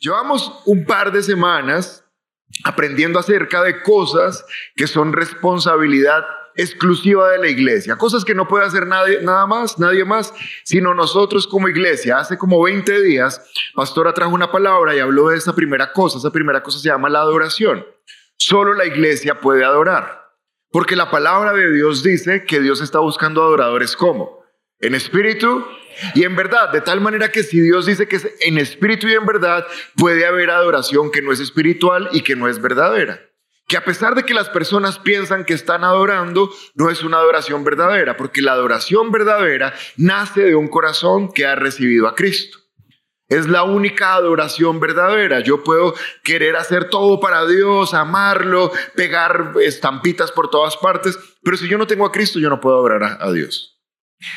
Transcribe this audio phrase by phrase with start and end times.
[0.00, 2.04] llevamos un par de semanas
[2.64, 4.44] aprendiendo acerca de cosas
[4.74, 6.24] que son responsabilidad
[6.56, 10.92] exclusiva de la iglesia, cosas que no puede hacer nadie, nada más, nadie más, sino
[10.94, 12.18] nosotros como iglesia.
[12.18, 13.40] Hace como 20 días,
[13.74, 16.18] Pastora trajo una palabra y habló de esa primera cosa.
[16.18, 17.86] Esa primera cosa se llama la adoración.
[18.36, 20.28] Solo la iglesia puede adorar,
[20.70, 24.40] porque la palabra de Dios dice que Dios está buscando adoradores como
[24.80, 25.64] en espíritu
[26.14, 29.14] y en verdad, de tal manera que si Dios dice que es en espíritu y
[29.14, 33.20] en verdad, puede haber adoración que no es espiritual y que no es verdadera.
[33.66, 37.62] Que a pesar de que las personas piensan que están adorando, no es una adoración
[37.62, 42.58] verdadera, porque la adoración verdadera nace de un corazón que ha recibido a Cristo.
[43.30, 45.38] Es la única adoración verdadera.
[45.38, 51.68] Yo puedo querer hacer todo para Dios, amarlo, pegar estampitas por todas partes, pero si
[51.68, 53.79] yo no tengo a Cristo, yo no puedo adorar a, Dios.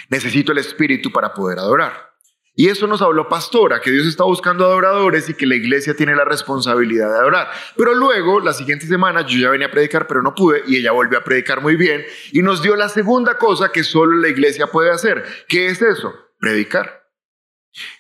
[0.10, 2.14] Necesito el Espíritu para poder adorar.
[2.56, 6.16] Y eso nos habló Pastora, que Dios está buscando adoradores y que la iglesia tiene
[6.16, 7.50] la responsabilidad de adorar.
[7.76, 10.92] Pero luego, la siguiente semana, yo ya venía a predicar, pero no pude, y ella
[10.92, 14.68] volvió a predicar muy bien, y nos dio la segunda cosa que solo la iglesia
[14.68, 15.26] puede hacer.
[15.48, 16.14] ¿Qué es eso?
[16.40, 17.10] Predicar.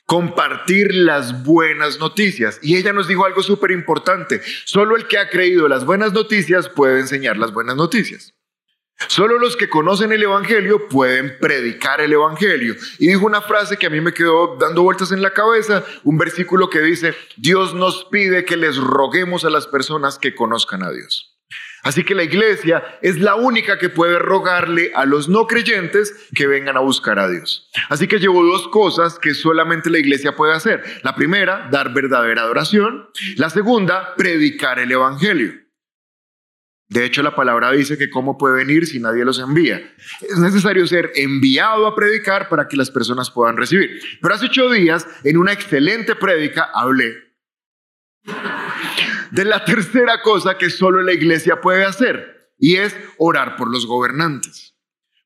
[0.05, 2.59] Compartir las buenas noticias.
[2.61, 4.39] Y ella nos dijo algo súper importante.
[4.65, 8.35] Solo el que ha creído las buenas noticias puede enseñar las buenas noticias.
[9.07, 12.75] Solo los que conocen el Evangelio pueden predicar el Evangelio.
[12.99, 16.17] Y dijo una frase que a mí me quedó dando vueltas en la cabeza, un
[16.17, 20.91] versículo que dice, Dios nos pide que les roguemos a las personas que conozcan a
[20.91, 21.33] Dios.
[21.83, 26.47] Así que la iglesia es la única que puede rogarle a los no creyentes que
[26.47, 27.69] vengan a buscar a Dios.
[27.89, 30.81] Así que llevo dos cosas que solamente la iglesia puede hacer.
[31.03, 33.09] La primera, dar verdadera adoración.
[33.35, 35.62] La segunda, predicar el Evangelio.
[36.89, 39.81] De hecho, la palabra dice que cómo puede venir si nadie los envía.
[40.21, 43.99] Es necesario ser enviado a predicar para que las personas puedan recibir.
[44.21, 47.15] Pero hace ocho días, en una excelente prédica, hablé
[49.31, 53.87] de la tercera cosa que solo la iglesia puede hacer, y es orar por los
[53.87, 54.72] gobernantes.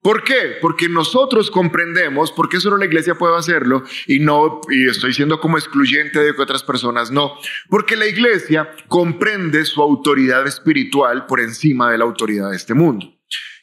[0.02, 0.58] ¿Por qué?
[0.62, 5.58] Porque nosotros comprendemos, porque solo la iglesia puede hacerlo y no, y estoy siendo como
[5.58, 7.34] excluyente de que otras personas no,
[7.70, 13.17] porque la iglesia comprende su autoridad espiritual por encima de la autoridad de este mundo.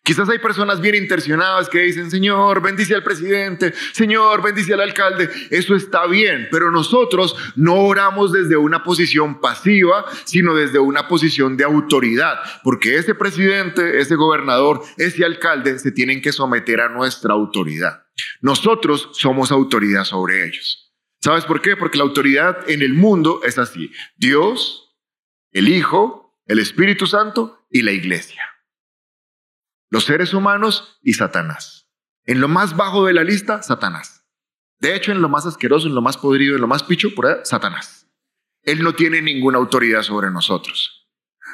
[0.07, 5.31] Quizás hay personas bien intencionadas que dicen, Señor, bendice al presidente, Señor, bendice al alcalde.
[5.49, 11.57] Eso está bien, pero nosotros no oramos desde una posición pasiva, sino desde una posición
[11.57, 17.33] de autoridad, porque ese presidente, ese gobernador, ese alcalde se tienen que someter a nuestra
[17.33, 18.05] autoridad.
[18.43, 20.95] Nosotros somos autoridad sobre ellos.
[21.23, 21.79] ¿Sabes por qué?
[21.79, 23.91] Porque la autoridad en el mundo es así.
[24.19, 24.99] Dios,
[25.51, 28.54] el Hijo, el Espíritu Santo y la iglesia
[29.95, 31.89] los seres humanos y Satanás.
[32.25, 34.27] En lo más bajo de la lista, Satanás.
[34.81, 37.27] De hecho, en lo más asqueroso, en lo más podrido, en lo más picho, por
[37.27, 38.09] ahí, Satanás.
[38.65, 41.07] Él no tiene ninguna autoridad sobre nosotros.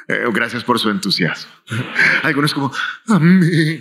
[0.07, 1.51] Eh, gracias por su entusiasmo.
[2.23, 2.73] Algunos como,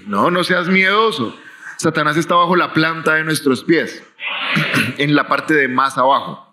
[0.06, 1.34] no, no seas miedoso.
[1.78, 4.02] Satanás está bajo la planta de nuestros pies,
[4.98, 6.49] en la parte de más abajo.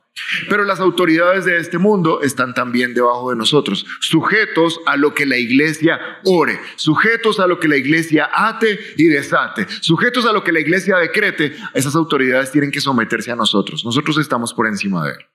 [0.50, 5.26] Pero las autoridades de este mundo están también debajo de nosotros, sujetos a lo que
[5.26, 10.44] la iglesia ore, sujetos a lo que la iglesia ate y desate, sujetos a lo
[10.44, 11.56] que la iglesia decrete.
[11.74, 13.86] Esas autoridades tienen que someterse a nosotros.
[13.86, 15.26] Nosotros estamos por encima de él.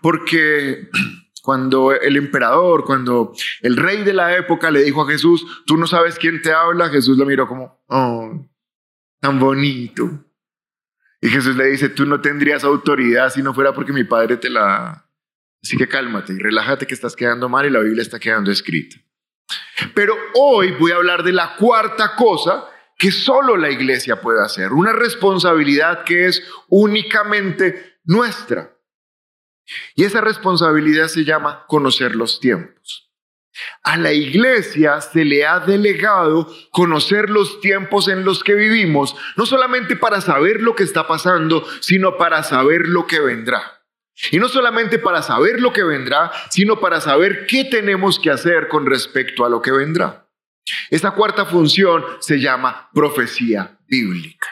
[0.00, 0.88] Porque
[1.42, 3.32] cuando el emperador, cuando
[3.62, 6.88] el rey de la época le dijo a Jesús, tú no sabes quién te habla,
[6.88, 8.46] Jesús lo miró como, oh,
[9.20, 10.24] tan bonito.
[11.20, 14.48] Y Jesús le dice, tú no tendrías autoridad si no fuera porque mi Padre te
[14.48, 15.06] la...
[15.62, 18.96] Así que cálmate y relájate que estás quedando mal y la Biblia está quedando escrita.
[19.94, 22.64] Pero hoy voy a hablar de la cuarta cosa
[22.96, 28.76] que solo la iglesia puede hacer, una responsabilidad que es únicamente nuestra.
[29.94, 33.09] Y esa responsabilidad se llama conocer los tiempos.
[33.82, 39.46] A la iglesia se le ha delegado conocer los tiempos en los que vivimos, no
[39.46, 43.80] solamente para saber lo que está pasando, sino para saber lo que vendrá.
[44.30, 48.68] Y no solamente para saber lo que vendrá, sino para saber qué tenemos que hacer
[48.68, 50.26] con respecto a lo que vendrá.
[50.90, 54.48] Esta cuarta función se llama profecía bíblica.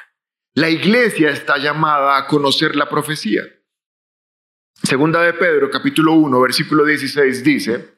[0.55, 3.43] La iglesia está llamada a conocer la profecía.
[4.83, 7.98] Segunda de Pedro, capítulo 1, versículo 16 dice,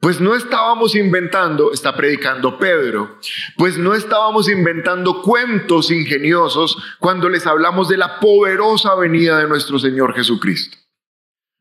[0.00, 3.18] pues no estábamos inventando, está predicando Pedro,
[3.56, 9.78] pues no estábamos inventando cuentos ingeniosos cuando les hablamos de la poderosa venida de nuestro
[9.78, 10.76] Señor Jesucristo.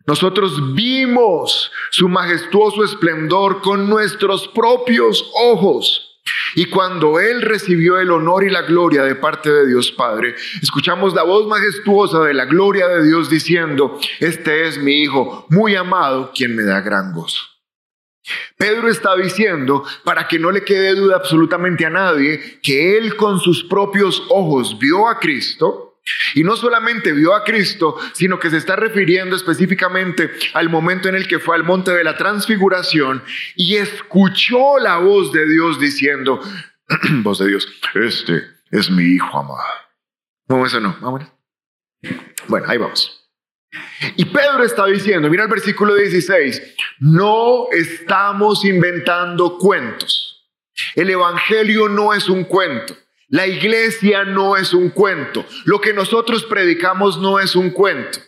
[0.07, 6.11] Nosotros vimos su majestuoso esplendor con nuestros propios ojos
[6.55, 11.13] Y cuando él recibió el honor y la gloria de parte de Dios Padre, escuchamos
[11.13, 16.31] la voz majestuosa de la gloria de Dios diciendo, este es mi Hijo muy amado,
[16.33, 17.54] quien me da gran gozo.
[18.57, 23.39] Pedro está diciendo, para que no le quede duda absolutamente a nadie, que él con
[23.39, 25.85] sus propios ojos vio a Cristo,
[26.35, 31.15] y no solamente vio a Cristo, sino que se está refiriendo específicamente al momento en
[31.15, 33.23] el que fue al monte de la transfiguración
[33.55, 36.39] y escuchó la voz de Dios diciendo,
[37.23, 39.63] voz de Dios, este es mi hijo amado.
[40.47, 40.95] ¿Cómo eso no?
[41.01, 41.23] Vamos.
[42.47, 43.24] Bueno, ahí vamos.
[44.15, 46.61] Y Pedro está diciendo, mira el versículo 16,
[46.99, 50.49] no estamos inventando cuentos.
[50.95, 52.95] El Evangelio no es un cuento.
[53.29, 55.45] La iglesia no es un cuento.
[55.65, 58.19] Lo que nosotros predicamos no es un cuento.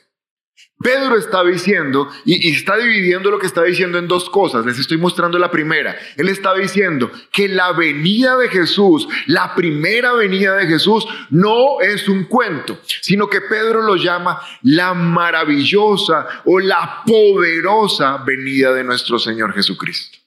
[0.79, 4.97] Pedro está diciendo, y, está dividiendo lo que está diciendo en dos cosas, les estoy
[4.97, 5.97] mostrando la primera.
[6.15, 12.07] Él está diciendo que la venida de Jesús, la primera venida de Jesús, no es
[12.07, 19.17] un cuento, sino que Pedro lo llama la maravillosa o la poderosa venida de nuestro
[19.17, 20.19] Señor Jesucristo.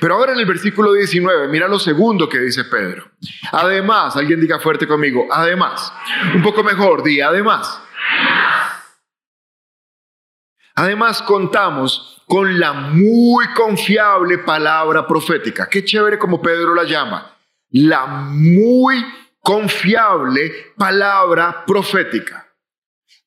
[0.00, 3.10] Pero ahora en el versículo 19, mira lo segundo que dice Pedro.
[3.52, 5.92] Además, alguien diga fuerte conmigo, además,
[6.34, 7.80] un poco mejor, di además.
[7.80, 8.59] Además
[11.22, 15.68] contamos con la muy confiable palabra profética.
[15.68, 17.36] Qué chévere como Pedro la llama.
[17.70, 19.04] La muy
[19.40, 22.46] confiable palabra profética.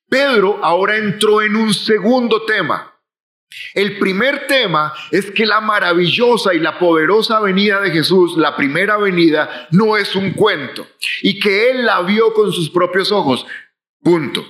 [0.08, 2.94] Pedro ahora entró en un segundo tema
[3.74, 8.96] el primer tema es que la maravillosa y la poderosa venida de Jesús, la primera
[8.96, 10.86] venida, no es un cuento
[11.22, 13.46] y que Él la vio con sus propios ojos.
[14.02, 14.44] Punto.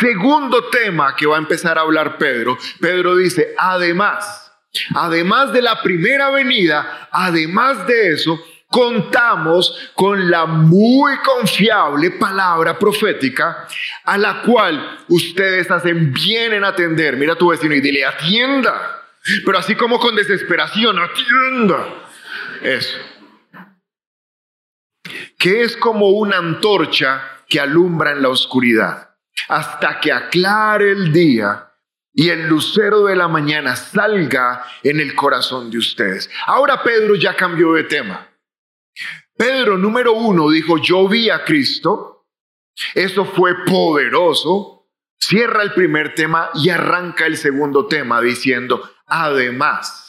[0.00, 2.58] Segundo tema que va a empezar a hablar Pedro.
[2.80, 4.52] Pedro dice, además,
[4.94, 13.68] además de la primera venida, además de eso, contamos con la muy confiable palabra profética
[14.04, 17.16] a la cual ustedes hacen bien en atender.
[17.16, 19.02] Mira a tu vecino y dile, atienda.
[19.44, 21.86] Pero así como con desesperación, atienda.
[22.62, 22.98] Eso.
[25.38, 29.13] Que es como una antorcha que alumbra en la oscuridad
[29.48, 31.70] hasta que aclare el día
[32.12, 36.30] y el lucero de la mañana salga en el corazón de ustedes.
[36.46, 38.28] Ahora Pedro ya cambió de tema.
[39.36, 42.26] Pedro número uno dijo, yo vi a Cristo,
[42.94, 44.88] eso fue poderoso,
[45.18, 50.03] cierra el primer tema y arranca el segundo tema diciendo, además,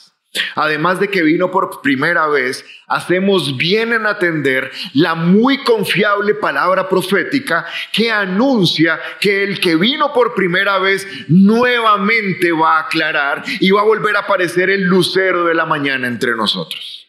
[0.55, 6.87] Además de que vino por primera vez, hacemos bien en atender la muy confiable palabra
[6.89, 13.71] profética que anuncia que el que vino por primera vez nuevamente va a aclarar y
[13.71, 17.07] va a volver a aparecer el lucero de la mañana entre nosotros.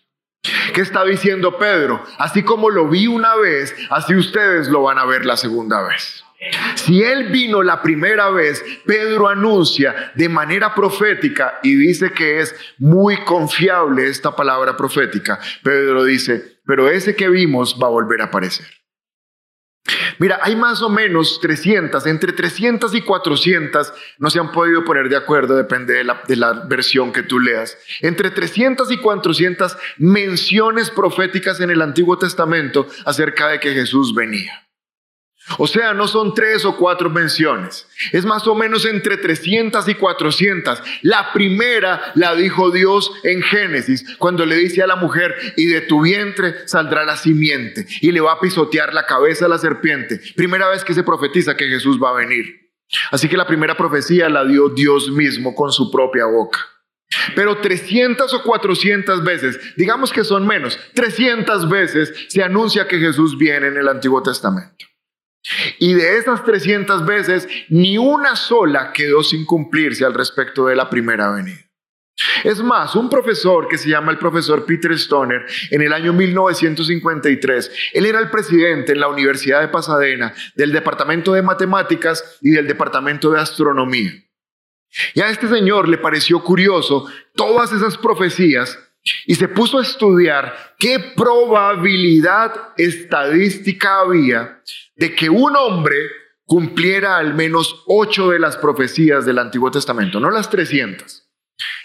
[0.74, 2.04] ¿Qué está diciendo Pedro?
[2.18, 6.25] Así como lo vi una vez, así ustedes lo van a ver la segunda vez.
[6.74, 12.54] Si él vino la primera vez, Pedro anuncia de manera profética y dice que es
[12.78, 15.40] muy confiable esta palabra profética.
[15.62, 18.66] Pedro dice, pero ese que vimos va a volver a aparecer.
[20.18, 25.08] Mira, hay más o menos 300, entre 300 y 400, no se han podido poner
[25.08, 31.60] de acuerdo, depende de la, versión que tú leas, entre 300 y 400 menciones proféticas
[31.60, 34.65] en el Antiguo Testamento acerca de que Jesús venía.
[35.58, 37.86] O sea, no son tres o cuatro menciones.
[38.12, 40.82] Es más o menos entre 300 y 400.
[41.02, 45.82] La primera la dijo Dios en Génesis, cuando le dice a la mujer, y de
[45.82, 50.20] tu vientre saldrá la simiente, y le va a pisotear la cabeza a la serpiente.
[50.34, 52.72] Primera vez que se profetiza que Jesús va a venir.
[53.10, 56.58] Así que la primera profecía la dio Dios mismo con su propia boca.
[57.34, 63.38] Pero 300 o 400 veces, digamos que son menos, 300 veces se anuncia que Jesús
[63.38, 64.85] viene en el Antiguo Testamento.
[65.78, 70.90] Y de esas 300 veces, ni una sola quedó sin cumplirse al respecto de la
[70.90, 71.66] primera venida.
[72.44, 77.70] Es más, un profesor que se llama el profesor Peter Stoner, en el año 1953,
[77.92, 82.66] él era el presidente en la Universidad de Pasadena del Departamento de Matemáticas y del
[82.66, 84.12] Departamento de Astronomía.
[85.12, 88.78] Y a este señor le pareció curioso todas esas profecías
[89.26, 94.60] y se puso a estudiar qué probabilidad estadística había
[94.96, 95.96] de que un hombre
[96.44, 101.24] cumpliera al menos ocho de las profecías del Antiguo Testamento, no las 300.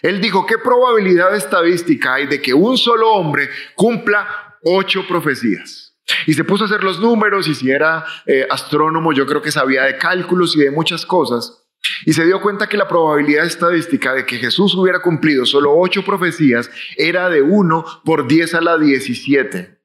[0.01, 5.95] Él dijo, ¿qué probabilidad estadística hay de que un solo hombre cumpla ocho profecías?
[6.25, 9.51] Y se puso a hacer los números y si era eh, astrónomo yo creo que
[9.51, 11.60] sabía de cálculos y de muchas cosas.
[12.05, 16.03] Y se dio cuenta que la probabilidad estadística de que Jesús hubiera cumplido solo ocho
[16.03, 19.79] profecías era de 1 por 10 a la 17.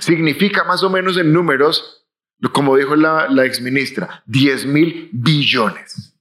[0.00, 2.06] Significa más o menos en números,
[2.52, 6.14] como dijo la, la exministra, 10 mil billones.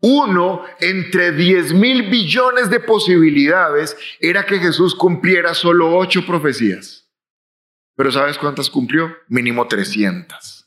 [0.00, 7.08] Uno entre 10 mil billones de posibilidades era que Jesús cumpliera solo ocho profecías.
[7.94, 9.14] Pero ¿sabes cuántas cumplió?
[9.28, 10.61] Mínimo 300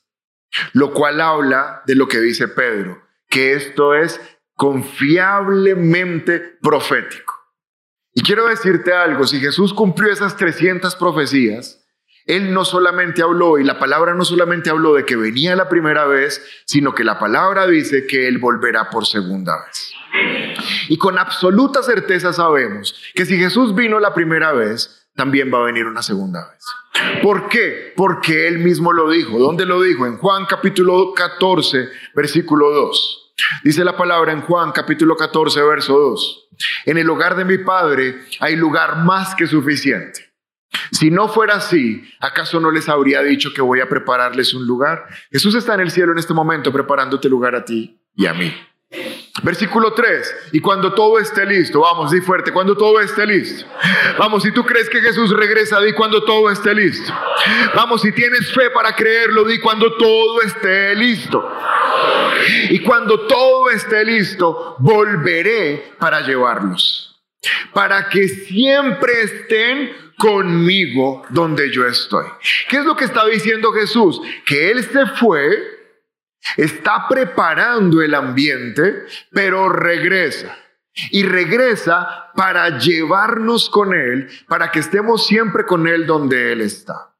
[0.73, 4.19] lo cual habla de lo que dice Pedro, que esto es
[4.55, 7.33] confiablemente profético.
[8.13, 11.85] Y quiero decirte algo, si Jesús cumplió esas 300 profecías,
[12.25, 16.05] Él no solamente habló, y la palabra no solamente habló de que venía la primera
[16.05, 19.91] vez, sino que la palabra dice que Él volverá por segunda vez.
[20.87, 25.65] Y con absoluta certeza sabemos que si Jesús vino la primera vez, también va a
[25.65, 26.65] venir una segunda vez.
[27.21, 27.93] ¿Por qué?
[27.95, 29.37] Porque él mismo lo dijo.
[29.39, 30.05] ¿Dónde lo dijo?
[30.05, 33.33] En Juan capítulo 14, versículo 2.
[33.63, 36.49] Dice la palabra en Juan capítulo 14, verso 2.
[36.85, 40.33] En el hogar de mi Padre hay lugar más que suficiente.
[40.91, 45.05] Si no fuera así, ¿acaso no les habría dicho que voy a prepararles un lugar?
[45.31, 48.53] Jesús está en el cielo en este momento preparándote lugar a ti y a mí.
[49.43, 53.65] Versículo 3, y cuando todo esté listo, vamos, di fuerte, cuando todo esté listo.
[54.17, 57.13] Vamos, si tú crees que Jesús regresa, di cuando todo esté listo.
[57.75, 61.51] Vamos, si tienes fe para creerlo, di cuando todo esté listo.
[62.69, 67.21] Y cuando todo esté listo, volveré para llevarlos.
[67.73, 72.25] Para que siempre estén conmigo donde yo estoy.
[72.69, 74.21] ¿Qué es lo que está diciendo Jesús?
[74.45, 75.74] Que Él se fue
[76.57, 80.57] Está preparando el ambiente, pero regresa.
[81.11, 87.15] Y regresa para llevarnos con Él, para que estemos siempre con Él donde Él está.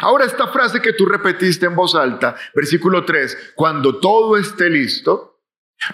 [0.00, 5.42] Ahora esta frase que tú repetiste en voz alta, versículo 3, cuando todo esté listo,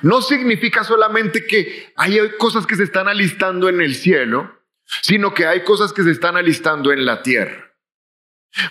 [0.03, 4.53] no significa solamente que hay cosas que se están alistando en el cielo,
[5.03, 7.66] sino que hay cosas que se están alistando en la tierra.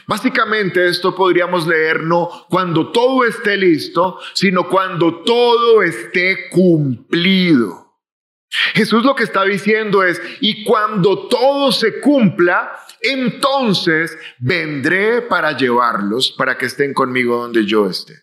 [0.08, 7.86] Básicamente esto podríamos leer no cuando todo esté listo, sino cuando todo esté cumplido.
[8.74, 16.32] Jesús lo que está diciendo es, y cuando todo se cumpla, entonces vendré para llevarlos,
[16.32, 18.14] para que estén conmigo donde yo esté.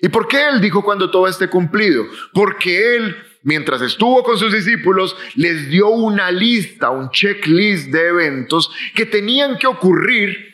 [0.00, 2.04] ¿Y por qué Él dijo cuando todo esté cumplido?
[2.34, 8.70] Porque Él, mientras estuvo con sus discípulos, les dio una lista, un checklist de eventos
[8.94, 10.51] que tenían que ocurrir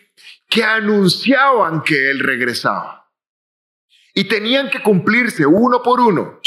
[0.48, 3.10] que anunciaban que Él regresaba.
[4.14, 6.40] Y tenían que cumplirse uno por uno.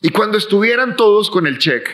[0.00, 1.88] Y cuando estuvieran todos con el check,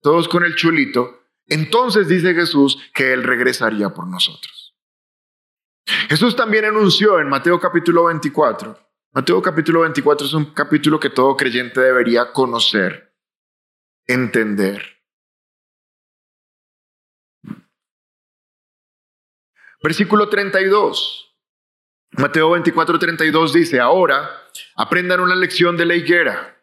[0.00, 4.74] todos con el chulito, entonces dice Jesús que Él regresaría por nosotros.
[6.08, 8.78] Jesús también anunció en Mateo capítulo 24.
[9.12, 13.14] Mateo capítulo 24 es un capítulo que todo creyente debería conocer,
[14.06, 14.95] entender.
[19.86, 21.32] Versículo 32.
[22.18, 24.28] Mateo 24, 32 dice, ahora
[24.74, 26.56] aprendan una lección de la higuera.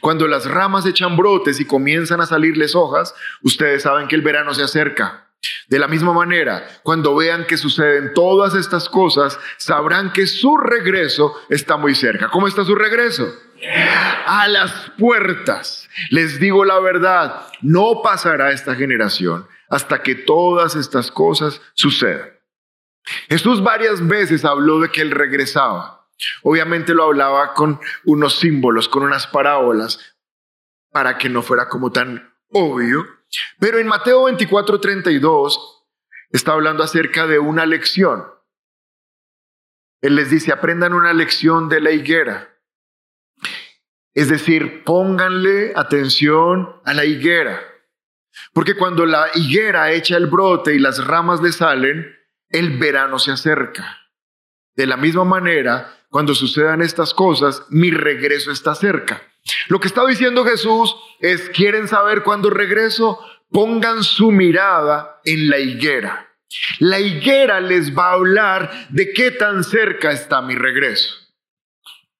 [0.00, 4.52] Cuando las ramas echan brotes y comienzan a salirles hojas, ustedes saben que el verano
[4.52, 5.28] se acerca.
[5.68, 11.36] De la misma manera, cuando vean que suceden todas estas cosas, sabrán que su regreso
[11.48, 12.30] está muy cerca.
[12.30, 13.32] ¿Cómo está su regreso?
[14.26, 15.88] A las puertas.
[16.10, 22.35] Les digo la verdad, no pasará esta generación hasta que todas estas cosas sucedan.
[23.28, 26.08] Jesús varias veces habló de que Él regresaba.
[26.42, 30.16] Obviamente lo hablaba con unos símbolos, con unas parábolas,
[30.90, 33.06] para que no fuera como tan obvio.
[33.58, 35.84] Pero en Mateo 24, 32
[36.30, 38.24] está hablando acerca de una lección.
[40.00, 42.56] Él les dice, aprendan una lección de la higuera.
[44.14, 47.60] Es decir, pónganle atención a la higuera.
[48.52, 52.15] Porque cuando la higuera echa el brote y las ramas le salen,
[52.50, 54.10] el verano se acerca.
[54.74, 59.22] De la misma manera, cuando sucedan estas cosas, mi regreso está cerca.
[59.68, 63.18] Lo que está diciendo Jesús es, ¿quieren saber cuándo regreso?
[63.50, 66.34] Pongan su mirada en la higuera.
[66.78, 71.14] La higuera les va a hablar de qué tan cerca está mi regreso.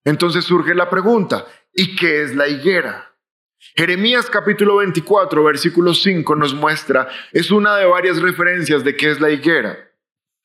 [0.04, 3.14] Entonces surge la pregunta, ¿y qué es la higuera?
[3.75, 9.21] Jeremías capítulo 24, versículo 5 nos muestra, es una de varias referencias de qué es
[9.21, 9.90] la higuera.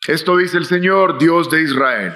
[0.07, 2.15] Esto dice el Señor, Dios de Israel.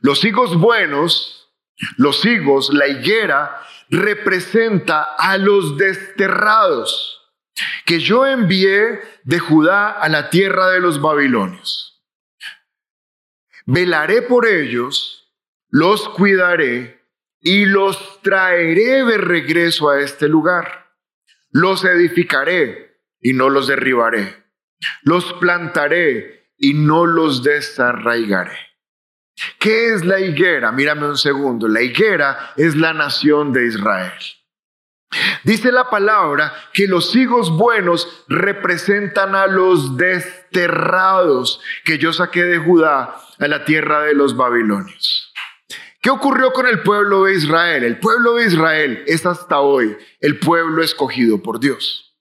[0.00, 1.52] Los higos buenos,
[1.96, 7.20] los higos, la higuera, representa a los desterrados
[7.84, 12.02] que yo envié de Judá a la tierra de los babilonios.
[13.66, 15.22] Velaré por ellos
[15.72, 17.02] los cuidaré
[17.40, 20.92] y los traeré de regreso a este lugar.
[21.50, 24.44] Los edificaré y no los derribaré.
[25.00, 28.56] Los plantaré y no los desarraigaré.
[29.58, 30.70] ¿Qué es la higuera?
[30.70, 31.66] Mírame un segundo.
[31.66, 34.12] La higuera es la nación de Israel.
[35.42, 42.58] Dice la palabra que los higos buenos representan a los desterrados que yo saqué de
[42.58, 45.34] Judá a la tierra de los babilonios.
[46.00, 47.82] ¿Qué ocurrió con el pueblo de Israel?
[47.82, 52.11] El pueblo de Israel es hasta hoy el pueblo escogido por Dios.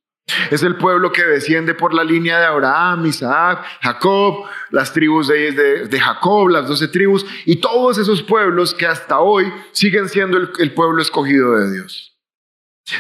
[0.50, 6.00] Es el pueblo que desciende por la línea de Abraham, Isaac, Jacob, las tribus de,
[6.00, 11.02] Jacob, las doce tribus, y todos esos pueblos que hasta hoy siguen siendo el pueblo
[11.02, 12.12] escogido de Dios.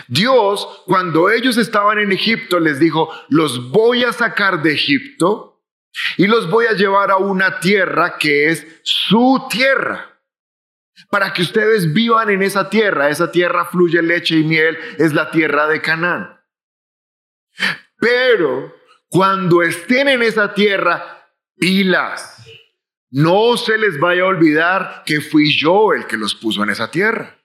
[0.08, 5.63] Dios, cuando ellos estaban en Egipto, les dijo, los voy a sacar de Egipto
[6.18, 10.20] y los voy a llevar a una tierra que es su tierra,
[11.10, 13.10] para que ustedes vivan en esa tierra.
[13.10, 16.40] Esa tierra fluye leche y miel, es la tierra de Canaán.
[18.00, 18.75] Pero
[19.10, 21.27] cuando estén en esa tierra,
[21.58, 22.38] pilas.
[23.12, 26.89] No se les vaya a olvidar que fui yo el que los puso en esa
[26.89, 27.38] tierra.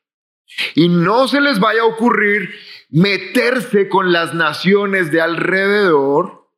[0.75, 2.54] Y no se les vaya a ocurrir
[2.88, 6.49] meterse con las naciones de alrededor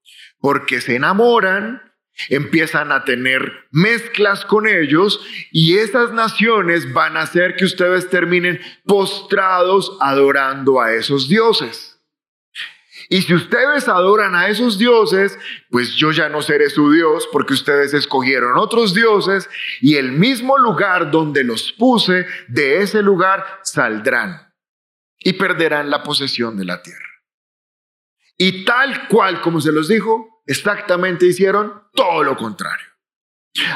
[0.41, 1.83] porque se enamoran,
[2.29, 8.61] empiezan a tener mezclas con ellos y esas naciones van a hacer que ustedes terminen
[8.85, 11.98] postrados adorando a esos dioses.
[13.09, 15.39] Y si ustedes adoran a esos dioses,
[15.71, 19.49] pues yo ya no seré su Dios porque ustedes escogieron otros dioses
[19.81, 24.53] y el mismo lugar donde los puse, de ese lugar saldrán
[25.19, 27.07] y perderán la posesión de la tierra.
[28.37, 32.87] Y tal cual como se los dijo, exactamente hicieron todo lo contrario.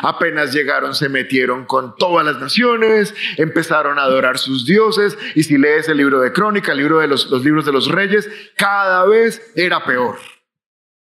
[0.03, 5.59] Apenas llegaron, se metieron con todas las naciones, empezaron a adorar sus dioses, y si
[5.59, 9.05] lees el libro de Crónica, el libro de los, los libros de los reyes, cada
[9.07, 10.19] vez era peor.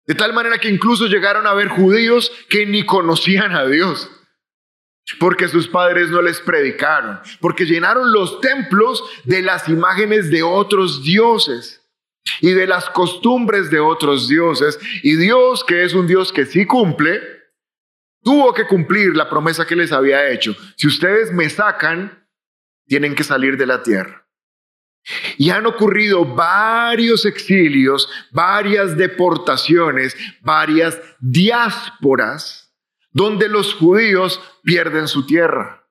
[0.07, 4.11] De tal manera que incluso llegaron a ver judíos que ni conocían a Dios,
[5.19, 11.03] porque sus padres no les predicaron, porque llenaron los templos de las imágenes de otros
[11.03, 11.83] dioses
[12.41, 14.79] y de las costumbres de otros dioses.
[15.03, 17.38] Y Dios, que es un Dios que sí cumple,
[18.23, 20.57] tuvo que cumplir la promesa que les había hecho.
[20.77, 22.27] Si ustedes me sacan,
[22.87, 24.27] tienen que salir de la tierra.
[25.37, 32.75] Y han ocurrido varios exilios, varias deportaciones, varias diásporas,
[33.11, 35.87] donde los judíos pierden su tierra.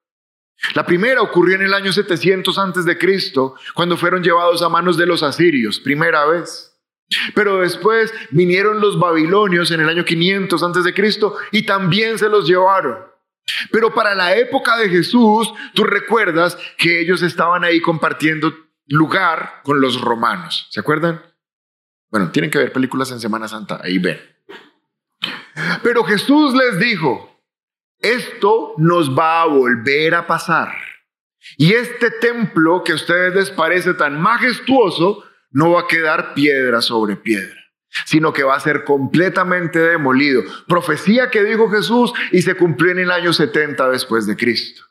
[0.74, 4.98] La primera ocurrió en el año 700 antes de Cristo, cuando fueron llevados a manos
[4.98, 6.67] de los asirios, primera vez.
[7.34, 12.30] Pero después vinieron los babilonios en el año 500 antes de Cristo y también se
[12.30, 12.98] los llevaron.
[13.72, 18.54] Pero para la época de Jesús, tú recuerdas que ellos estaban ahí compartiendo
[18.88, 20.68] lugar con los romanos.
[20.70, 21.22] ¿Se acuerdan?
[22.10, 24.20] Bueno, tienen que ver películas en Semana Santa, ahí ven.
[25.84, 27.42] Pero Jesús les dijo,
[28.00, 30.74] esto nos va a volver a pasar.
[31.58, 35.24] Y este templo que a ustedes les parece tan majestuoso,
[35.58, 37.60] no va a quedar piedra sobre piedra,
[38.06, 40.44] sino que va a ser completamente demolido.
[40.68, 44.84] Profecía que dijo Jesús y se cumplió en el año 70 después de Cristo.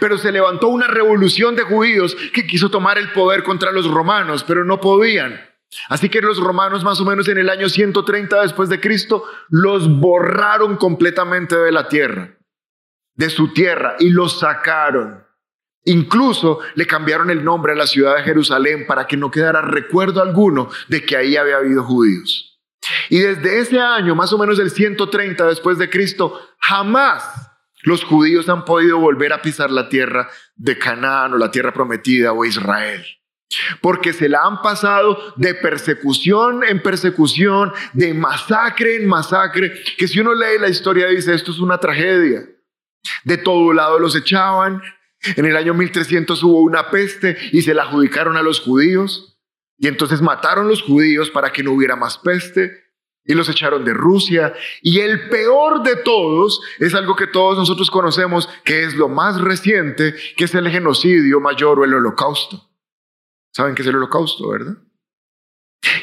[0.00, 4.42] Pero se levantó una revolución de judíos que quiso tomar el poder contra los romanos,
[4.42, 5.40] pero no podían.
[5.88, 9.88] Así que los romanos más o menos en el año 130 después de Cristo los
[10.00, 12.36] borraron completamente de la tierra,
[13.14, 15.23] de su tierra, y los sacaron.
[15.84, 20.22] Incluso le cambiaron el nombre a la ciudad de Jerusalén para que no quedara recuerdo
[20.22, 22.58] alguno de que ahí había habido judíos.
[23.10, 27.24] Y desde ese año, más o menos el 130 después de Cristo, jamás
[27.82, 32.32] los judíos han podido volver a pisar la tierra de Canaán o la tierra prometida
[32.32, 33.04] o Israel.
[33.82, 40.18] Porque se la han pasado de persecución en persecución, de masacre en masacre, que si
[40.18, 42.42] uno lee la historia dice, esto es una tragedia.
[43.22, 44.82] De todo lado los echaban,
[45.36, 49.38] en el año 1300 hubo una peste y se la adjudicaron a los judíos.
[49.78, 52.84] Y entonces mataron los judíos para que no hubiera más peste
[53.24, 54.54] y los echaron de Rusia.
[54.82, 59.40] Y el peor de todos es algo que todos nosotros conocemos, que es lo más
[59.40, 62.70] reciente, que es el genocidio mayor o el holocausto.
[63.52, 64.76] ¿Saben qué es el holocausto, verdad?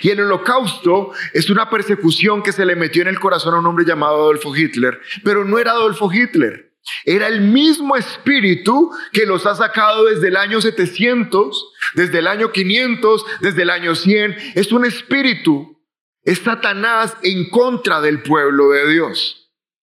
[0.02, 3.66] Y el holocausto es una persecución que se le metió en el corazón a un
[3.66, 6.71] hombre llamado Adolfo Hitler, pero no era Adolfo Hitler.
[7.06, 12.52] Era el mismo espíritu que los ha sacado desde el año 700, desde el año
[12.52, 14.36] 500, desde el año 100.
[14.56, 15.80] Es un espíritu,
[16.24, 19.42] es Satanás en contra del pueblo de Dios.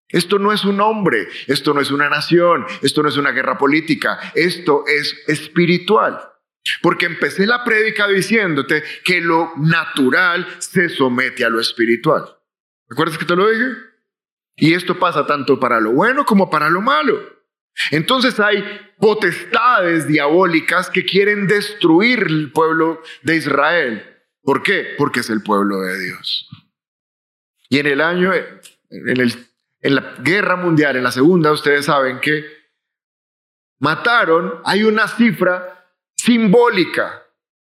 [0.08, 3.58] Esto no es un hombre, esto no es una nación, esto no es una guerra
[3.58, 6.18] política, esto es espiritual.
[6.82, 12.24] Porque empecé la prédica diciéndote que lo natural se somete a lo espiritual.
[12.88, 13.88] ¿Recuerdas que te lo dije?
[14.59, 17.16] Y esto pasa tanto para lo bueno como para lo malo.
[17.92, 18.64] Entonces hay
[18.99, 24.16] potestades diabólicas que quieren destruir el pueblo de Israel.
[24.42, 24.94] ¿Por qué?
[24.99, 26.49] Porque es el pueblo de Dios.
[27.68, 29.33] Y en el año, en, el,
[29.81, 32.44] en la guerra mundial, en la segunda, ustedes saben que
[33.79, 37.27] mataron, hay una cifra simbólica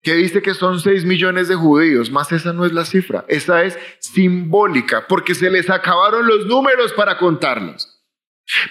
[0.02, 3.64] que dice que son 6 millones de judíos, más esa no es la cifra, esa
[3.64, 8.00] es simbólica, porque se les acabaron los números para contarlos.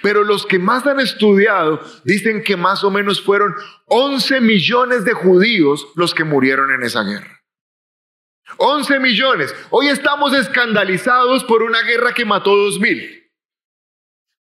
[0.02, 3.54] Pero los que más han estudiado dicen que más o menos fueron
[3.86, 7.44] 11 millones de judíos los que murieron en esa guerra.
[8.56, 9.54] 11 millones.
[9.70, 13.30] Hoy estamos escandalizados por una guerra que mató 2 mil.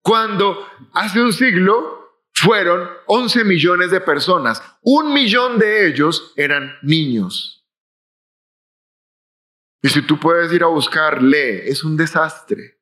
[0.02, 2.07] Cuando hace un siglo
[2.40, 4.62] fueron 11 millones de personas.
[4.82, 7.66] Un millón de ellos eran niños.
[9.82, 12.80] Y si tú puedes ir a buscar, lee, es un desastre.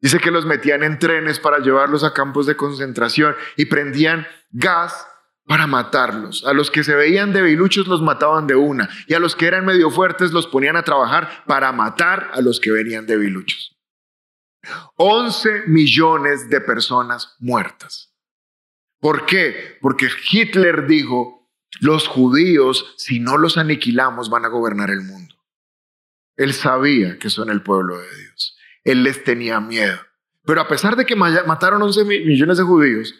[0.00, 5.06] Dice que los metían en trenes para llevarlos a campos de concentración y prendían gas
[5.46, 6.44] para matarlos.
[6.44, 9.64] A los que se veían debiluchos los mataban de una y a los que eran
[9.64, 13.76] medio fuertes los ponían a trabajar para matar a los que venían debiluchos.
[14.96, 18.14] 11 millones de personas muertas.
[19.00, 19.78] ¿Por qué?
[19.80, 21.38] Porque Hitler dijo,
[21.80, 25.34] los judíos, si no los aniquilamos, van a gobernar el mundo.
[26.36, 28.56] Él sabía que son el pueblo de Dios.
[28.84, 29.98] Él les tenía miedo.
[30.44, 33.14] Pero a pesar de que mataron 11 millones de judíos,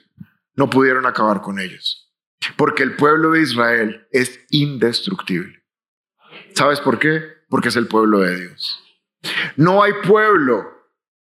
[0.55, 2.11] no pudieron acabar con ellos.
[2.57, 5.63] Porque el pueblo de Israel es indestructible.
[6.55, 7.23] ¿Sabes por qué?
[7.49, 8.83] Porque es el pueblo de Dios.
[9.57, 10.78] No hay pueblo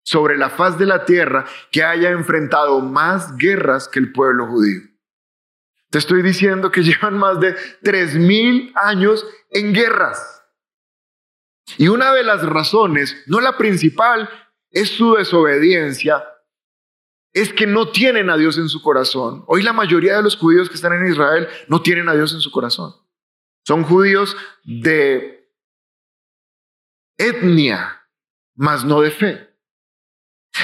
[0.03, 4.81] sobre la faz de la tierra que haya enfrentado más guerras que el pueblo judío.
[5.91, 10.43] Te estoy diciendo que llevan más de tres mil años en guerras.
[11.79, 14.29] Y una de las razones, no la principal,
[14.71, 16.25] es su desobediencia,
[17.33, 19.45] es que no tienen a Dios en su corazón.
[19.47, 22.41] Hoy la mayoría de los judíos que están en Israel no tienen a Dios en
[22.41, 22.95] su corazón.
[23.65, 25.49] Son judíos de
[27.17, 28.03] etnia,
[28.55, 29.52] mas no de fe.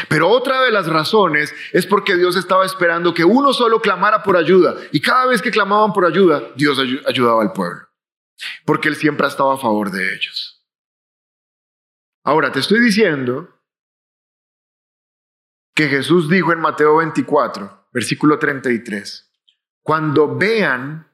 [0.08, 4.36] Pero otra de las razones es porque Dios estaba esperando que uno solo clamara por
[4.36, 4.74] ayuda.
[4.90, 7.88] Y cada vez que clamaban por ayuda, Dios ayudaba al pueblo.
[8.64, 10.64] Porque Él siempre estaba a favor de ellos.
[12.24, 13.48] Ahora, te estoy diciendo
[15.74, 19.30] que Jesús dijo en Mateo 24, versículo 33,
[19.82, 21.10] cuando vean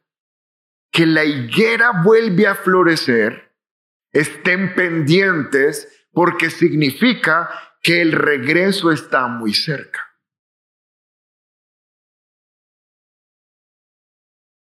[0.90, 3.52] que la higuera vuelve a florecer,
[4.12, 10.00] estén pendientes porque significa que el regreso está muy cerca.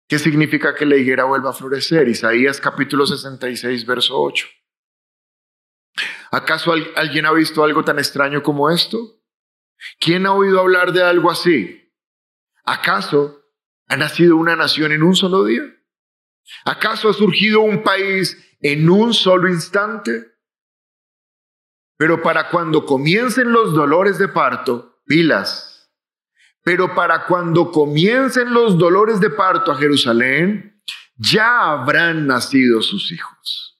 [0.09, 2.09] ¿Qué significa que la higuera vuelva a florecer?
[2.09, 4.47] Isaías capítulo 66, verso 8.
[6.31, 9.21] ¿Acaso alguien ha visto algo tan extraño como esto?
[9.99, 11.93] ¿Quién ha oído hablar de algo así?
[12.65, 13.45] ¿Acaso
[13.87, 15.61] ha nacido una nación en un solo día?
[16.65, 20.30] ¿Acaso ha surgido un país en un solo instante?
[22.01, 25.87] Pero para cuando comiencen los dolores de parto, pilas.
[26.63, 30.81] Pero para cuando comiencen los dolores de parto a Jerusalén,
[31.15, 33.79] ya habrán nacido sus hijos.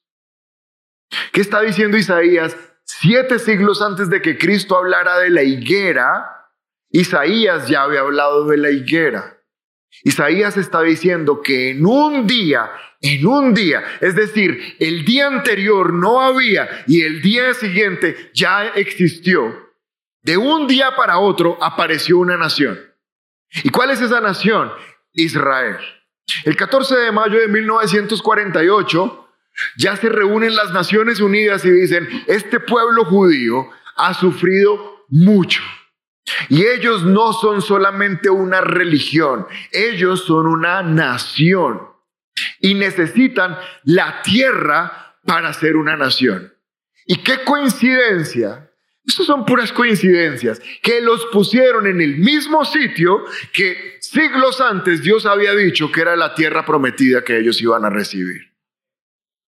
[1.31, 2.55] ¿Qué está diciendo Isaías?
[2.83, 6.47] Siete siglos antes de que Cristo hablara de la higuera,
[6.91, 9.41] Isaías ya había hablado de la higuera.
[10.03, 12.69] Isaías está diciendo que en un día
[13.01, 13.83] en un día.
[13.99, 19.71] Es decir, el día anterior no había y el día siguiente ya existió.
[20.23, 22.79] De un día para otro apareció una nación.
[23.63, 24.71] ¿Y cuál es esa nación?
[25.13, 25.77] Israel.
[26.45, 29.27] El 14 de mayo de 1948
[29.77, 35.61] ya se reúnen las Naciones Unidas y dicen, este pueblo judío ha sufrido mucho.
[36.47, 41.90] Y ellos no son solamente una religión, ellos son una nación
[42.61, 46.53] y necesitan la tierra para ser una nación.
[47.05, 48.71] Y qué coincidencia,
[49.05, 55.25] estas son puras coincidencias, que los pusieron en el mismo sitio que siglos antes Dios
[55.25, 58.51] había dicho que era la tierra prometida que ellos iban a recibir.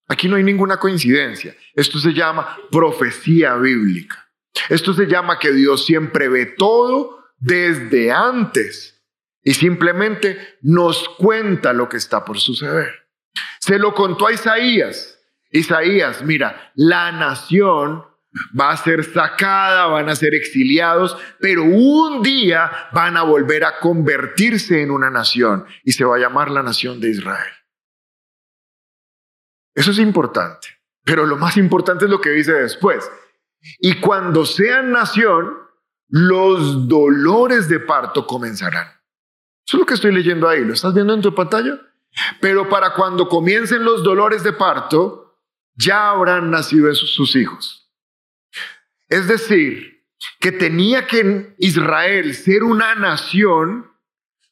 [0.08, 1.56] Aquí no hay ninguna coincidencia.
[1.74, 4.30] Esto se llama profecía bíblica.
[4.70, 9.02] Esto se llama que Dios siempre ve todo desde antes
[9.44, 13.03] y simplemente nos cuenta lo que está por suceder.
[13.64, 15.18] Se lo contó a Isaías.
[15.50, 18.04] Isaías, mira, la nación
[18.60, 23.80] va a ser sacada, van a ser exiliados, pero un día van a volver a
[23.80, 27.54] convertirse en una nación y se va a llamar la nación de Israel.
[29.74, 30.68] Eso es importante,
[31.06, 33.10] pero lo más importante es lo que dice después.
[33.80, 35.58] Y cuando sean nación,
[36.10, 38.88] los dolores de parto comenzarán.
[39.66, 40.66] Eso es lo que estoy leyendo ahí.
[40.66, 41.80] ¿Lo estás viendo en tu pantalla?
[42.40, 45.40] Pero para cuando comiencen los dolores de parto,
[45.76, 47.92] ya habrán nacido sus hijos.
[49.08, 50.06] Es decir,
[50.40, 53.92] que tenía que Israel ser una nación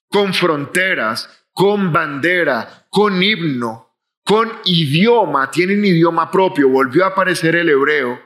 [0.09, 3.95] con fronteras, con bandera, con himno,
[4.25, 8.19] con idioma, tienen idioma propio, volvió a aparecer el hebreo,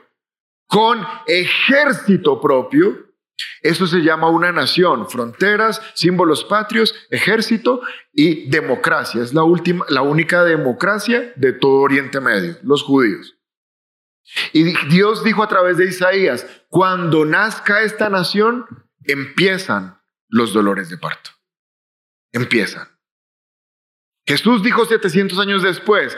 [0.66, 3.05] con ejército propio,
[3.62, 9.22] eso se llama una nación, fronteras, símbolos patrios, ejército y democracia.
[9.22, 13.36] Es la, última, la única democracia de todo Oriente Medio, los judíos.
[14.52, 18.66] Y Dios dijo a través de Isaías, cuando nazca esta nación,
[19.04, 21.30] empiezan los dolores de parto.
[22.32, 22.88] Empiezan.
[24.26, 26.16] Jesús dijo 700 años después,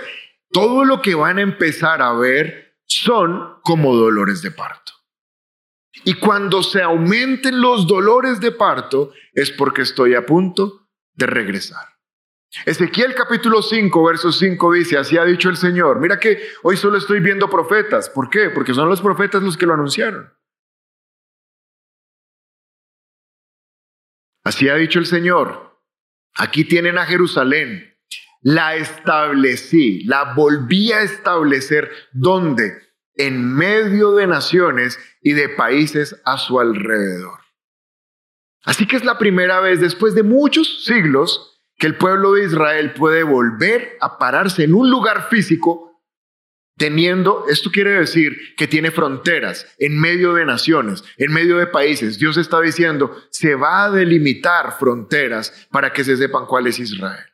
[0.50, 4.97] todo lo que van a empezar a ver son como dolores de parto.
[6.04, 11.84] Y cuando se aumenten los dolores de parto es porque estoy a punto de regresar.
[12.64, 16.00] Ezequiel capítulo 5, verso 5 dice, así ha dicho el Señor.
[16.00, 18.08] Mira que hoy solo estoy viendo profetas.
[18.08, 18.50] ¿Por qué?
[18.50, 20.32] Porque son los profetas los que lo anunciaron.
[24.44, 25.78] Así ha dicho el Señor.
[26.34, 27.98] Aquí tienen a Jerusalén.
[28.40, 31.90] La establecí, la volví a establecer.
[32.12, 32.87] ¿Dónde?
[33.18, 37.40] En medio de naciones y de países a su alrededor.
[38.64, 42.92] Así que es la primera vez después de muchos siglos que el pueblo de Israel
[42.94, 45.88] puede volver a pararse en un lugar físico
[46.78, 52.18] teniendo, esto quiere decir que tiene fronteras en medio de naciones, en medio de países.
[52.18, 57.26] Dios está diciendo, se va a delimitar fronteras para que se sepan cuál es Israel.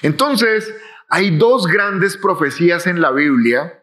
[0.00, 0.74] Entonces,
[1.08, 3.81] hay dos grandes profecías en la Biblia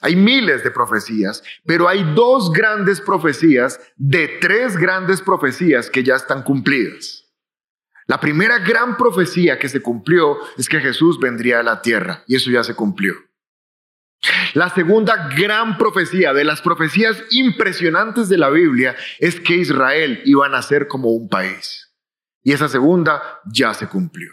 [0.00, 6.16] hay miles de profecías, pero hay dos grandes profecías de tres grandes profecías que ya
[6.16, 7.24] están cumplidas.
[8.06, 12.36] La primera gran profecía que se cumplió es que Jesús vendría a la tierra y
[12.36, 13.14] eso ya se cumplió.
[14.54, 20.46] La segunda gran profecía de las profecías impresionantes de la Biblia es que Israel iba
[20.46, 21.92] a nacer como un país.
[22.42, 24.32] Y esa segunda ya se cumplió.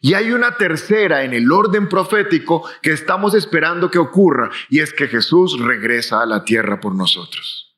[0.00, 4.92] Y hay una tercera en el orden profético que estamos esperando que ocurra, y es
[4.92, 7.76] que Jesús regresa a la tierra por nosotros.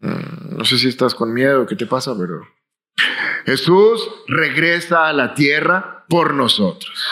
[0.00, 2.14] Mm, no sé si estás con miedo, ¿qué te pasa?
[2.18, 2.46] Pero
[3.46, 7.02] Jesús regresa a la tierra por nosotros.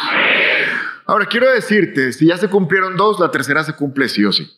[1.06, 4.50] Ahora quiero decirte, si ya se cumplieron dos, la tercera se cumple sí o sí.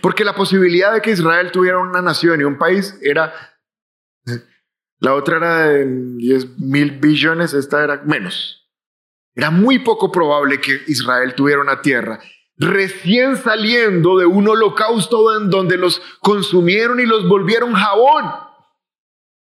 [0.00, 3.51] Porque la posibilidad de que Israel tuviera una nación y un país era
[5.02, 5.84] la otra era de
[6.16, 8.70] 10 mil billones, esta era menos.
[9.34, 12.20] Era muy poco probable que Israel tuviera una tierra
[12.56, 18.26] recién saliendo de un holocausto en donde los consumieron y los volvieron jabón.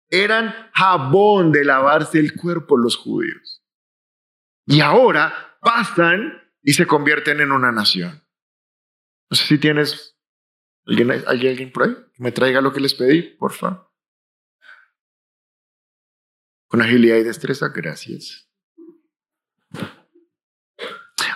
[0.09, 3.63] Eran jabón de lavarse el cuerpo los judíos.
[4.67, 8.21] Y ahora pasan y se convierten en una nación.
[9.31, 10.19] No sé si tienes
[10.87, 13.86] alguien, alguien por ahí que me traiga lo que les pedí, por favor.
[16.68, 18.48] Con agilidad y destreza, gracias.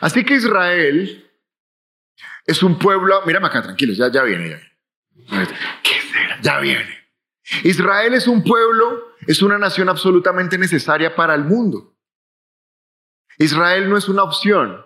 [0.01, 1.31] Así que Israel
[2.47, 4.57] es un pueblo, mírame acá, tranquilos, ya, viene, ya
[5.27, 5.59] viene.
[5.83, 6.41] ¿Qué será?
[6.41, 6.99] Ya viene.
[7.65, 11.97] Israel es un pueblo, es una nación absolutamente necesaria para el mundo.
[13.39, 14.85] Israel no es una opción.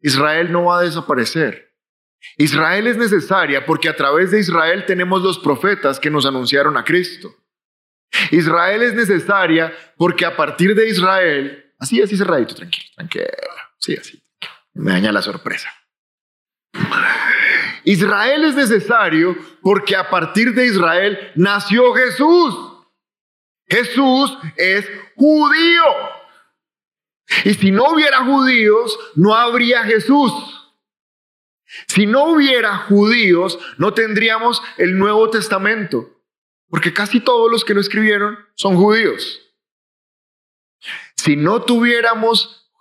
[0.00, 1.76] Israel no va a desaparecer.
[2.36, 6.84] Israel es necesaria porque a través de Israel tenemos los profetas que nos anunciaron a
[6.84, 7.34] Cristo.
[8.30, 13.26] Israel es necesaria porque a partir de Israel, así, así cerradito, tranquilo, tranquilo,
[13.78, 14.22] sí, así,
[14.74, 15.70] me daña la sorpresa.
[17.84, 22.54] Israel es necesario porque a partir de Israel nació Jesús.
[23.68, 25.84] Jesús es judío.
[27.44, 30.32] Y si no hubiera judíos, no habría Jesús.
[31.88, 36.21] Si no hubiera judíos, no tendríamos el Nuevo Testamento.
[36.72, 39.42] Porque casi todos los que lo escribieron son judíos.
[41.16, 42.72] Si no tuviéramos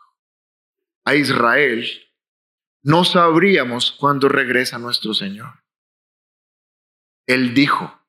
[1.03, 1.85] a Israel,
[2.83, 5.65] no sabríamos cuándo regresa nuestro Señor.
[7.27, 8.01] Él dijo,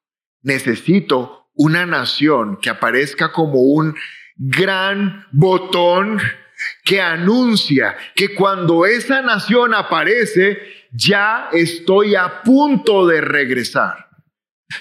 [0.43, 3.97] necesito una nación que aparezca como un
[4.37, 6.21] gran botón
[6.85, 14.12] que anuncia que cuando esa nación aparece, ya estoy a punto de regresar.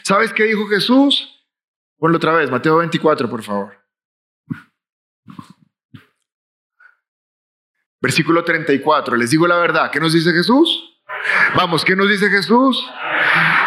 [0.04, 1.45] ¿Sabes qué dijo Jesús?
[1.97, 3.77] Ponlo otra vez, Mateo 24, por favor.
[8.01, 10.99] Versículo 34, les digo la verdad, ¿qué nos dice Jesús?
[11.56, 12.84] Vamos, ¿qué nos dice Jesús?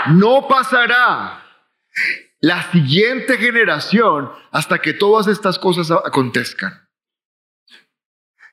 [0.09, 1.45] No pasará
[2.41, 6.89] la siguiente generación hasta que todas estas cosas acontezcan.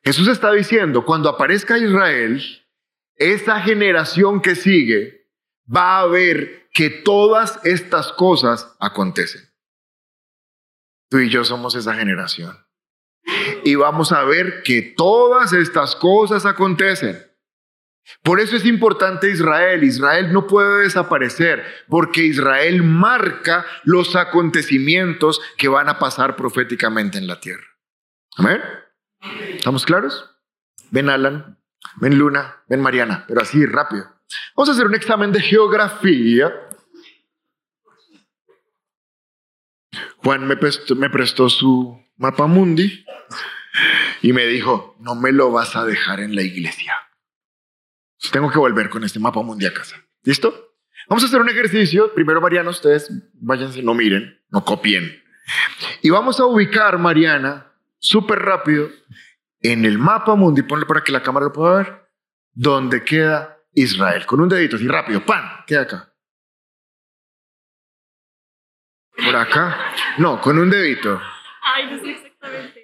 [0.03, 2.41] Jesús está diciendo, cuando aparezca Israel,
[3.15, 5.27] esa generación que sigue
[5.73, 9.49] va a ver que todas estas cosas acontecen.
[11.09, 12.57] Tú y yo somos esa generación.
[13.63, 17.31] Y vamos a ver que todas estas cosas acontecen.
[18.23, 19.83] Por eso es importante Israel.
[19.83, 27.27] Israel no puede desaparecer porque Israel marca los acontecimientos que van a pasar proféticamente en
[27.27, 27.65] la tierra.
[28.37, 28.61] Amén.
[29.53, 30.29] ¿Estamos claros?
[30.89, 31.59] Ven Alan,
[31.97, 34.09] ven Luna, ven Mariana, pero así rápido.
[34.55, 36.51] Vamos a hacer un examen de geografía.
[40.17, 43.05] Juan me prestó, su mapa mundi
[44.21, 46.93] y me dijo, no me lo vas a dejar en la iglesia.
[48.31, 49.95] Tengo que volver con este mapa mundi a casa.
[50.23, 50.75] ¿Listo?
[51.09, 52.13] Vamos a hacer un ejercicio.
[52.13, 55.21] Primero, Mariana, ustedes váyanse, no miren, no copien.
[56.01, 58.89] Y vamos a ubicar, Mariana, súper rápido,
[59.59, 62.09] en el mapa mundi, ponle para que la cámara lo pueda ver,
[62.53, 64.25] donde queda Israel.
[64.25, 65.65] Con un dedito, así rápido, ¡pam!
[65.65, 66.13] Queda acá.
[69.23, 69.93] Por acá.
[70.17, 71.21] No, con un dedito.
[71.61, 72.81] Ay, no sé exactamente.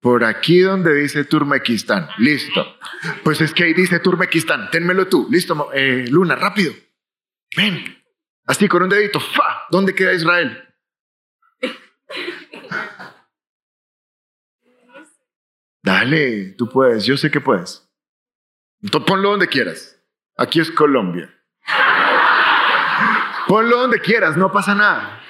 [0.00, 2.08] Por aquí donde dice Turmequistán.
[2.18, 2.76] Listo.
[3.22, 4.68] Pues es que ahí dice Turmequistán.
[4.70, 5.28] Ténmelo tú.
[5.30, 6.74] Listo, eh, Luna, rápido.
[7.56, 8.02] Ven.
[8.46, 9.20] Así con un dedito.
[9.20, 9.62] ¡Fa!
[9.70, 10.60] ¿Dónde queda Israel?
[15.82, 17.04] Dale, tú puedes.
[17.04, 17.81] Yo sé que puedes.
[18.82, 19.98] Entonces, ponlo donde quieras.
[20.36, 21.32] Aquí es Colombia.
[23.48, 25.22] Ponlo donde quieras, no pasa nada.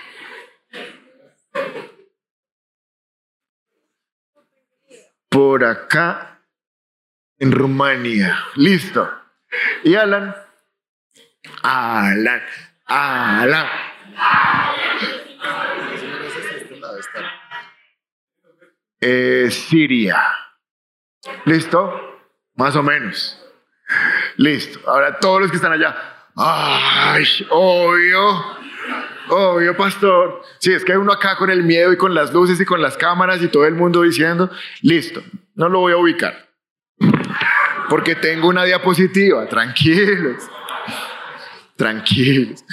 [5.32, 6.40] por acá
[7.38, 8.38] en Rumania.
[8.54, 9.10] Listo.
[9.82, 10.36] Y Alan.
[11.62, 12.42] Alan.
[12.84, 13.66] Alan.
[19.00, 20.22] Eh, Siria.
[21.46, 22.20] ¿Listo?
[22.54, 23.41] Más o menos.
[24.36, 24.80] Listo.
[24.88, 25.96] Ahora todos los que están allá.
[26.36, 28.62] Ay, obvio.
[29.28, 30.42] Obvio, pastor.
[30.58, 32.82] Sí, es que hay uno acá con el miedo y con las luces y con
[32.82, 34.50] las cámaras y todo el mundo diciendo,
[34.82, 35.22] listo,
[35.54, 36.48] no lo voy a ubicar.
[37.88, 40.42] Porque tengo una diapositiva, tranquilos.
[41.76, 42.64] Tranquilos.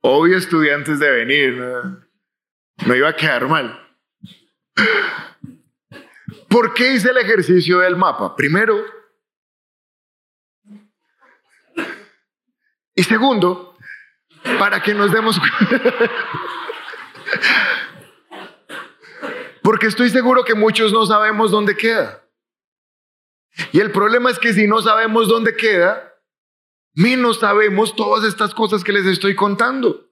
[0.00, 2.00] Obvio, estudiantes de venir, no,
[2.86, 3.78] no iba a quedar mal.
[6.48, 8.34] ¿Por qué hice el ejercicio del mapa?
[8.36, 8.84] Primero,
[12.98, 13.76] y segundo,
[14.58, 15.40] para que nos demos
[19.62, 22.24] Porque estoy seguro que muchos no sabemos dónde queda.
[23.70, 26.12] Y el problema es que si no sabemos dónde queda,
[26.92, 30.10] menos sabemos todas estas cosas que les estoy contando.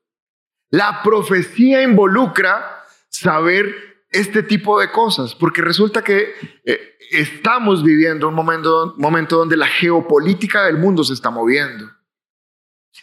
[0.70, 8.34] La profecía involucra saber este tipo de cosas, porque resulta que eh, estamos viviendo un
[8.34, 11.95] momento, momento donde la geopolítica del mundo se está moviendo.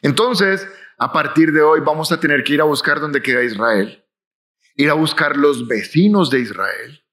[0.03, 0.67] Entonces,
[0.99, 4.05] a partir de hoy vamos a tener que ir a buscar dónde queda Israel,
[4.75, 7.03] ir a buscar los vecinos de Israel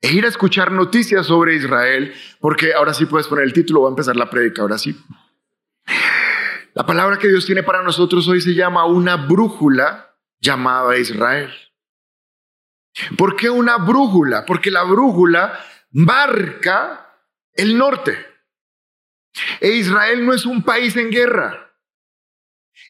[0.00, 3.88] e ir a escuchar noticias sobre Israel, porque ahora sí puedes poner el título, va
[3.88, 4.96] a empezar la prédica, ahora sí.
[6.74, 11.52] La palabra que Dios tiene para nosotros hoy se llama una brújula llamada Israel.
[13.16, 14.44] ¿Por qué una brújula?
[14.46, 15.58] Porque la brújula
[15.90, 18.26] marca el norte.
[19.60, 21.67] E Israel no es un país en guerra.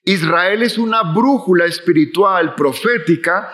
[0.09, 3.53] Israel es una brújula espiritual, profética,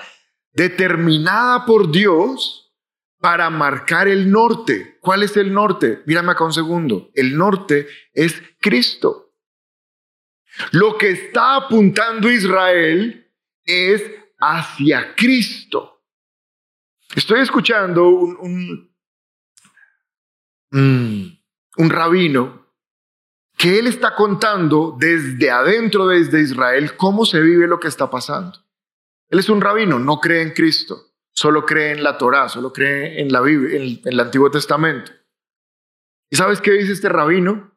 [0.52, 2.72] determinada por Dios
[3.18, 4.98] para marcar el norte.
[5.00, 6.02] ¿Cuál es el norte?
[6.06, 7.10] Mírame acá un segundo.
[7.14, 9.34] El norte es Cristo.
[10.70, 13.28] Lo que está apuntando Israel
[13.64, 14.04] es
[14.38, 16.04] hacia Cristo.
[17.16, 18.94] Estoy escuchando un, un,
[20.70, 21.38] mm,
[21.78, 22.63] un rabino
[23.64, 28.62] que él está contando desde adentro, desde Israel, cómo se vive lo que está pasando.
[29.30, 33.22] Él es un rabino, no cree en Cristo, solo cree en la Torá, solo cree
[33.22, 35.12] en la Biblia, en, el Antiguo Testamento.
[36.28, 37.72] ¿Y sabes qué dice este rabino?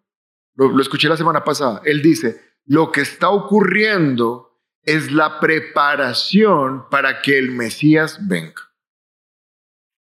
[0.56, 1.82] Lo, lo escuché la semana pasada.
[1.86, 8.74] Él dice, lo que está ocurriendo es la preparación para que el Mesías venga.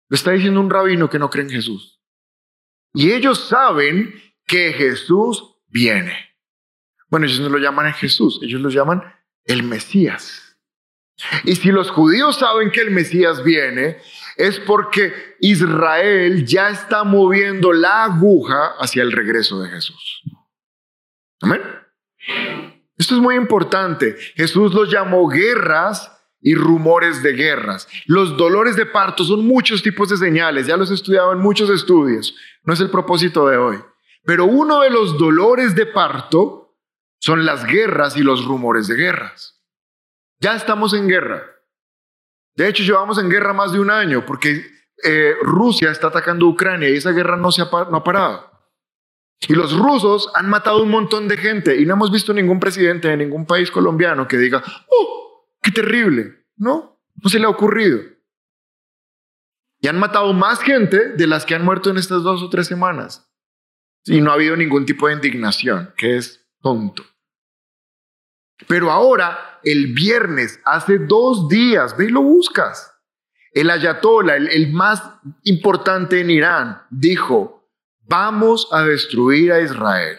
[0.08, 2.00] Lo está diciendo un rabino que no cree en Jesús.
[2.94, 4.14] Y ellos saben
[4.46, 6.16] que Jesús viene.
[7.08, 9.02] Bueno, ellos no lo llaman Jesús, ellos lo llaman
[9.44, 10.56] el Mesías.
[11.44, 13.98] Y si los judíos saben que el Mesías viene,
[14.36, 20.22] es porque Israel ya está moviendo la aguja hacia el regreso de Jesús.
[21.40, 21.60] Amén.
[22.96, 24.16] Esto es muy importante.
[24.36, 26.10] Jesús los llamó guerras
[26.40, 27.88] y rumores de guerras.
[28.06, 31.70] Los dolores de parto son muchos tipos de señales, ya los he estudiado en muchos
[31.70, 33.78] estudios, no es el propósito de hoy.
[34.24, 36.76] Pero uno de los dolores de parto
[37.20, 39.62] son las guerras y los rumores de guerras.
[40.40, 41.44] Ya estamos en guerra.
[42.54, 44.64] De hecho, llevamos en guerra más de un año porque
[45.04, 48.50] eh, Rusia está atacando a Ucrania y esa guerra no, se ha, no ha parado.
[49.48, 53.08] Y los rusos han matado un montón de gente y no hemos visto ningún presidente
[53.08, 56.46] de ningún país colombiano que diga, ¡oh, qué terrible!
[56.56, 57.98] No, no se le ha ocurrido.
[59.80, 62.68] Y han matado más gente de las que han muerto en estas dos o tres
[62.68, 63.31] semanas.
[64.04, 67.04] Y no ha habido ningún tipo de indignación, que es tonto.
[68.66, 72.92] Pero ahora, el viernes, hace dos días, ve y lo buscas.
[73.52, 75.02] El ayatollah, el, más
[75.42, 77.68] importante en Irán, dijo,
[78.00, 80.18] vamos a destruir a Israel.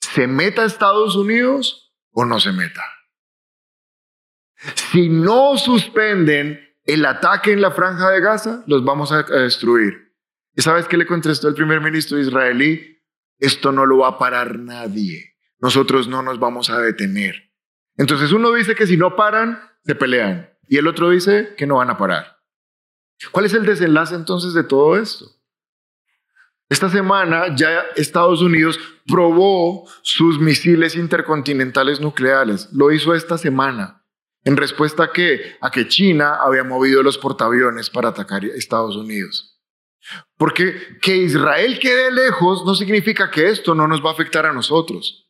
[0.00, 2.82] ¿Se meta a Estados Unidos o no se meta?
[4.90, 10.11] Si no suspenden el ataque en la franja de Gaza, los vamos a destruir.
[10.54, 12.98] ¿Y sabes qué le contestó el primer ministro israelí?
[13.38, 15.32] Esto no lo va a parar nadie
[15.62, 17.52] nosotros no nos vamos a detener.
[17.96, 20.50] Entonces uno dice que si no paran, se pelean.
[20.66, 22.40] Y el otro dice que no van a parar.
[23.30, 25.26] ¿Cuál es el desenlace entonces de todo esto?
[26.68, 32.68] Esta semana ya Estados Unidos probó sus misiles intercontinentales nucleares.
[32.72, 34.04] Lo hizo esta semana.
[34.42, 38.96] En respuesta a que, a que China había movido los portaaviones para atacar a Estados
[38.96, 39.51] Unidos.
[40.36, 44.52] Porque que Israel quede lejos no significa que esto no nos va a afectar a
[44.52, 45.28] nosotros.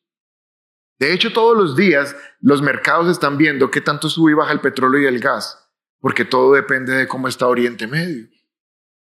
[0.98, 4.60] De hecho, todos los días los mercados están viendo qué tanto sube y baja el
[4.60, 5.58] petróleo y el gas,
[6.00, 8.28] porque todo depende de cómo está Oriente Medio.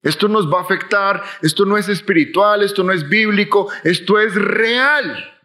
[0.02, 4.34] Esto nos va a afectar, esto no es espiritual, esto no es bíblico, esto es
[4.34, 5.40] real.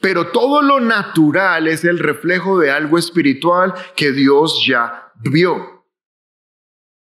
[0.00, 5.79] Pero todo lo natural es el reflejo de algo espiritual que Dios ya vio.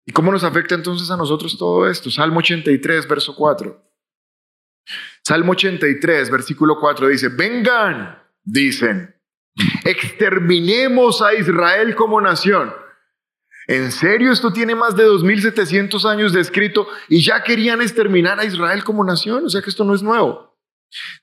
[0.09, 2.09] ¿Y cómo nos afecta entonces a nosotros todo esto?
[2.09, 3.79] Salmo 83, verso 4.
[5.23, 9.15] Salmo 83, versículo 4 dice, vengan dicen,
[9.85, 12.73] exterminemos a Israel como nación.
[13.67, 18.45] ¿En serio esto tiene más de 2700 años de escrito y ya querían exterminar a
[18.45, 19.45] Israel como nación?
[19.45, 20.57] O sea que esto no es nuevo.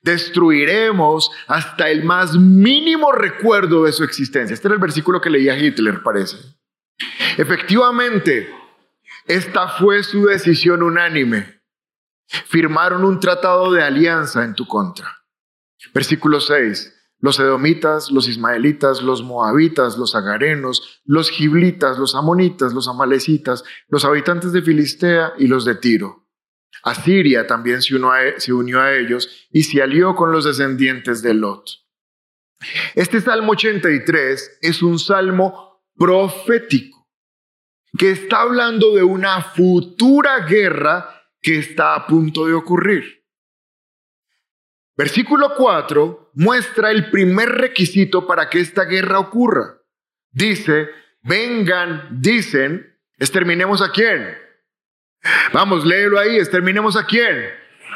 [0.01, 4.53] Destruiremos hasta el más mínimo recuerdo de su existencia.
[4.53, 6.37] Este era el versículo que leía Hitler, parece.
[7.37, 8.49] Efectivamente,
[9.27, 11.61] esta fue su decisión unánime.
[12.27, 15.23] Firmaron un tratado de alianza en tu contra.
[15.93, 22.87] Versículo 6 los edomitas, los ismaelitas, los moabitas, los agarenos, los giblitas, los amonitas, los
[22.87, 26.27] amalecitas, los habitantes de Filistea y los de Tiro.
[26.83, 31.33] Asiria también se e, se unió a ellos y se alió con los descendientes de
[31.33, 31.67] Lot.
[32.95, 36.96] Este Salmo 83 es un salmo profético
[37.97, 43.23] que está hablando de una futura guerra que está a punto de ocurrir.
[44.95, 49.77] Versículo 4 muestra el primer requisito para que esta guerra ocurra.
[50.31, 50.89] Dice,
[51.21, 54.37] vengan, dicen, exterminemos a quién.
[55.53, 57.49] Vamos, léelo ahí, exterminemos a quién.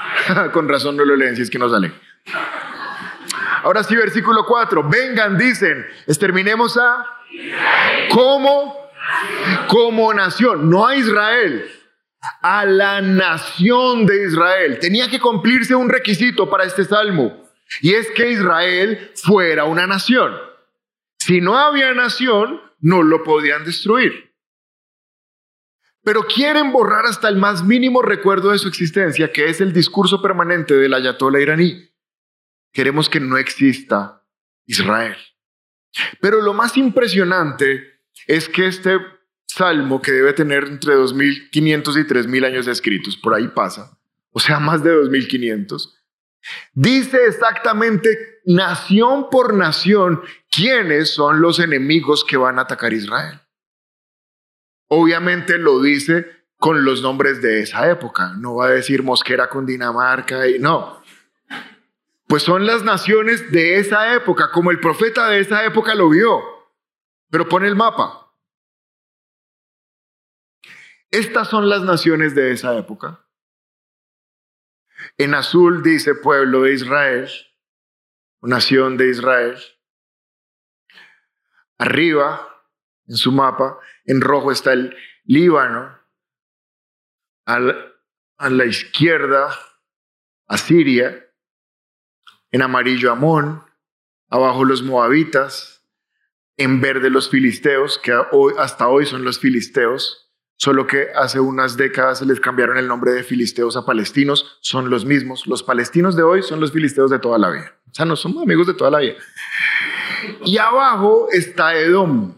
[0.53, 1.91] Con razón no lo leen si es que no sale.
[3.63, 7.05] Ahora sí, versículo 4, vengan, dicen, exterminemos a...
[8.11, 8.80] ¿Cómo?
[9.67, 11.69] Como nación, no a Israel
[12.41, 14.79] a la nación de Israel.
[14.79, 17.49] Tenía que cumplirse un requisito para este salmo,
[17.81, 20.35] y es que Israel fuera una nación.
[21.19, 24.35] Si no había nación, no lo podían destruir.
[26.03, 30.21] Pero quieren borrar hasta el más mínimo recuerdo de su existencia, que es el discurso
[30.21, 31.91] permanente del ayatollah iraní.
[32.73, 34.25] Queremos que no exista
[34.65, 35.17] Israel.
[36.19, 37.90] Pero lo más impresionante
[38.27, 38.99] es que este
[39.45, 43.97] salmo que debe tener entre 2.500 y 3.000 años escritos, por ahí pasa,
[44.31, 45.93] o sea, más de 2.500,
[46.73, 53.39] dice exactamente nación por nación quiénes son los enemigos que van a atacar Israel.
[54.87, 59.65] Obviamente lo dice con los nombres de esa época, no va a decir Mosquera con
[59.65, 61.01] Dinamarca y no.
[62.27, 66.60] Pues son las naciones de esa época, como el profeta de esa época lo vio.
[67.31, 68.35] Pero pone el mapa.
[71.09, 73.25] Estas son las naciones de esa época.
[75.17, 77.29] En azul dice pueblo de Israel,
[78.41, 79.57] nación de Israel.
[81.77, 82.65] Arriba,
[83.07, 85.99] en su mapa, en rojo está el Líbano.
[87.45, 89.57] a la izquierda,
[90.47, 91.27] Asiria.
[92.51, 93.65] En amarillo, Amón.
[94.29, 95.80] Abajo los moabitas.
[96.57, 100.21] En verde los filisteos, que hoy, hasta hoy son los filisteos
[100.61, 104.91] solo que hace unas décadas se les cambiaron el nombre de filisteos a palestinos, son
[104.91, 105.47] los mismos.
[105.47, 107.73] Los palestinos de hoy son los filisteos de toda la vida.
[107.89, 109.15] O sea, no somos amigos de toda la vida.
[110.45, 112.35] Y abajo está Edom.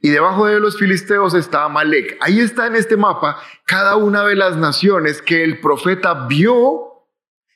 [0.00, 2.16] Y debajo de los filisteos está Amalek.
[2.20, 7.08] Ahí está en este mapa cada una de las naciones que el profeta vio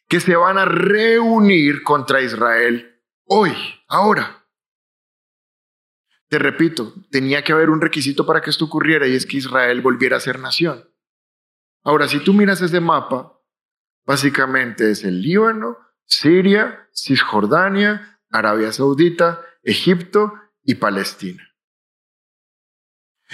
[0.09, 3.53] que se van a reunir contra Israel hoy,
[3.87, 4.40] ahora.
[6.31, 9.81] Te repito, tenía que haber un requisito para que esto ocurriera y es que Israel
[9.81, 10.89] volviera a ser nación.
[11.83, 13.37] Ahora, si tú miras ese mapa,
[14.07, 21.43] básicamente es el Líbano, Siria, Cisjordania, Arabia Saudita, Egipto y Palestina.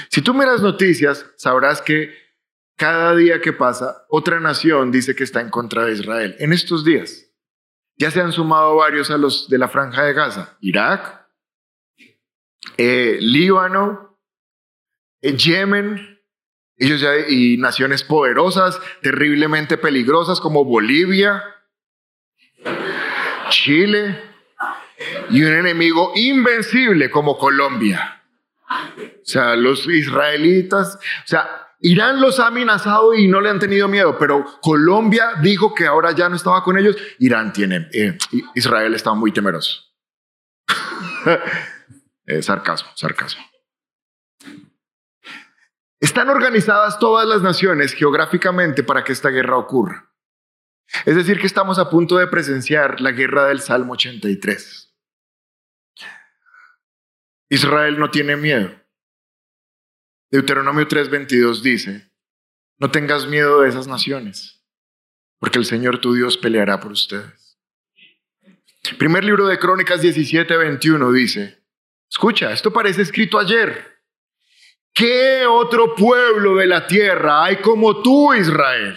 [0.09, 2.14] Si tú miras noticias, sabrás que
[2.78, 6.34] cada día que pasa, otra nación dice que está en contra de Israel.
[6.38, 7.26] En estos días,
[7.99, 10.57] ya se han sumado varios a los de la franja de Gaza.
[10.61, 11.26] Irak,
[12.77, 14.19] eh, Líbano,
[15.21, 16.21] eh, Yemen,
[16.77, 21.43] ellos y naciones poderosas, terriblemente peligrosas como Bolivia,
[23.49, 24.23] Chile,
[25.31, 28.23] y un enemigo invencible como Colombia.
[28.69, 33.89] O sea, los israelitas, o sea, Irán los ha amenazado y no le han tenido
[33.89, 36.97] miedo, pero Colombia dijo que ahora ya no estaba con ellos.
[37.19, 38.17] Irán tiene, eh,
[38.55, 39.83] Israel está muy temeroso.
[42.27, 43.45] Eh, sarcasmo, sarcasmo.
[46.01, 50.12] Están organizadas todas las naciones geográficamente para que esta guerra ocurra.
[51.05, 54.95] Es decir, que estamos a punto de presenciar la guerra del Salmo 83.
[57.49, 58.70] Israel no tiene miedo.
[60.31, 62.12] Deuteronomio 3:22 dice,
[62.79, 64.64] no tengas miedo de esas naciones,
[65.39, 67.59] porque el Señor tu Dios peleará por ustedes.
[68.99, 71.66] Primer libro de Crónicas 17:21 dice,
[72.11, 73.96] Escucha, esto parece escrito ayer.
[74.94, 78.96] ¿Qué otro pueblo de la tierra hay como tú, Israel?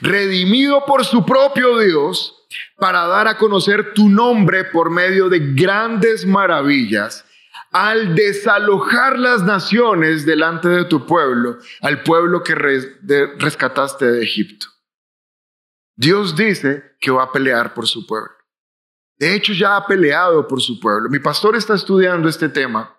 [0.00, 2.46] Redimido por su propio Dios
[2.76, 7.24] para dar a conocer tu nombre por medio de grandes maravillas,
[7.70, 14.66] al desalojar las naciones delante de tu pueblo, al pueblo que rescataste de Egipto.
[15.96, 18.41] Dios dice que va a pelear por su pueblo.
[19.22, 21.08] De hecho, ya ha peleado por su pueblo.
[21.08, 22.98] Mi pastor está estudiando este tema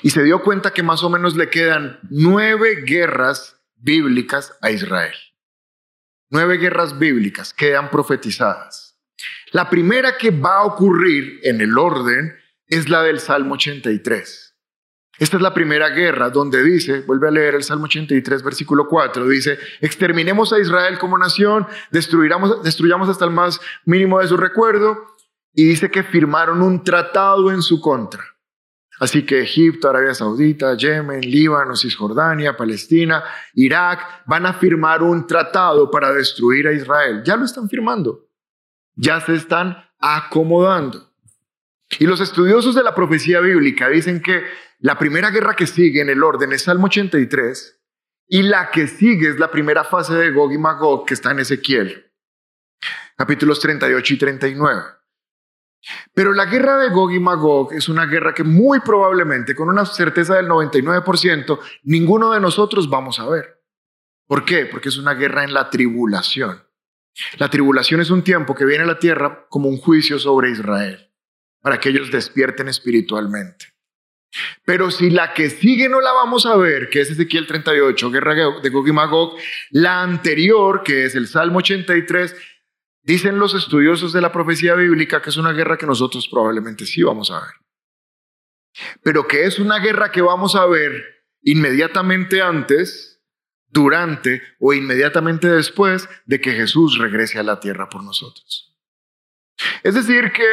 [0.00, 5.14] y se dio cuenta que más o menos le quedan nueve guerras bíblicas a Israel.
[6.30, 8.98] Nueve guerras bíblicas quedan profetizadas.
[9.52, 12.34] La primera que va a ocurrir en el orden
[12.66, 14.45] es la del Salmo 83.
[15.18, 19.26] Esta es la primera guerra donde dice, vuelve a leer el Salmo 83, versículo 4,
[19.28, 25.16] dice, exterminemos a Israel como nación, destruyamos, destruyamos hasta el más mínimo de su recuerdo,
[25.54, 28.22] y dice que firmaron un tratado en su contra.
[28.98, 35.90] Así que Egipto, Arabia Saudita, Yemen, Líbano, Cisjordania, Palestina, Irak van a firmar un tratado
[35.90, 37.22] para destruir a Israel.
[37.24, 38.26] Ya lo están firmando.
[38.94, 41.10] Ya se están acomodando.
[41.98, 44.44] Y los estudiosos de la profecía bíblica dicen que
[44.78, 47.80] la primera guerra que sigue en el orden es Salmo 83
[48.28, 51.40] y la que sigue es la primera fase de Gog y Magog que está en
[51.40, 52.12] Ezequiel,
[53.16, 54.82] capítulos 38 y 39.
[56.12, 59.86] Pero la guerra de Gog y Magog es una guerra que muy probablemente, con una
[59.86, 63.62] certeza del 99%, ninguno de nosotros vamos a ver.
[64.26, 64.66] ¿Por qué?
[64.66, 66.64] Porque es una guerra en la tribulación.
[67.38, 71.14] La tribulación es un tiempo que viene a la tierra como un juicio sobre Israel,
[71.62, 73.75] para que ellos despierten espiritualmente.
[74.64, 78.34] Pero si la que sigue no la vamos a ver, que es Ezequiel 38, guerra
[78.34, 79.36] de Gog y Magog,
[79.70, 82.34] la anterior, que es el Salmo 83,
[83.02, 87.02] dicen los estudiosos de la profecía bíblica que es una guerra que nosotros probablemente sí
[87.02, 87.54] vamos a ver.
[89.02, 93.22] Pero que es una guerra que vamos a ver inmediatamente antes,
[93.68, 98.76] durante o inmediatamente después de que Jesús regrese a la tierra por nosotros.
[99.82, 100.46] Es decir, que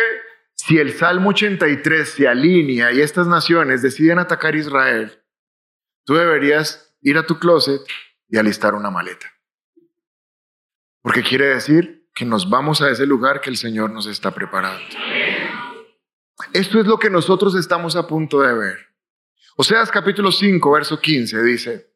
[0.66, 5.22] si el Salmo 83 se alinea y estas naciones deciden atacar Israel,
[6.05, 7.82] tú deberías ir a tu closet
[8.30, 9.30] y alistar una maleta.
[11.01, 14.82] Porque quiere decir que nos vamos a ese lugar que el Señor nos está preparando.
[16.53, 18.78] Esto es lo que nosotros estamos a punto de ver.
[19.57, 21.93] Oseas capítulo 5, verso 15 dice,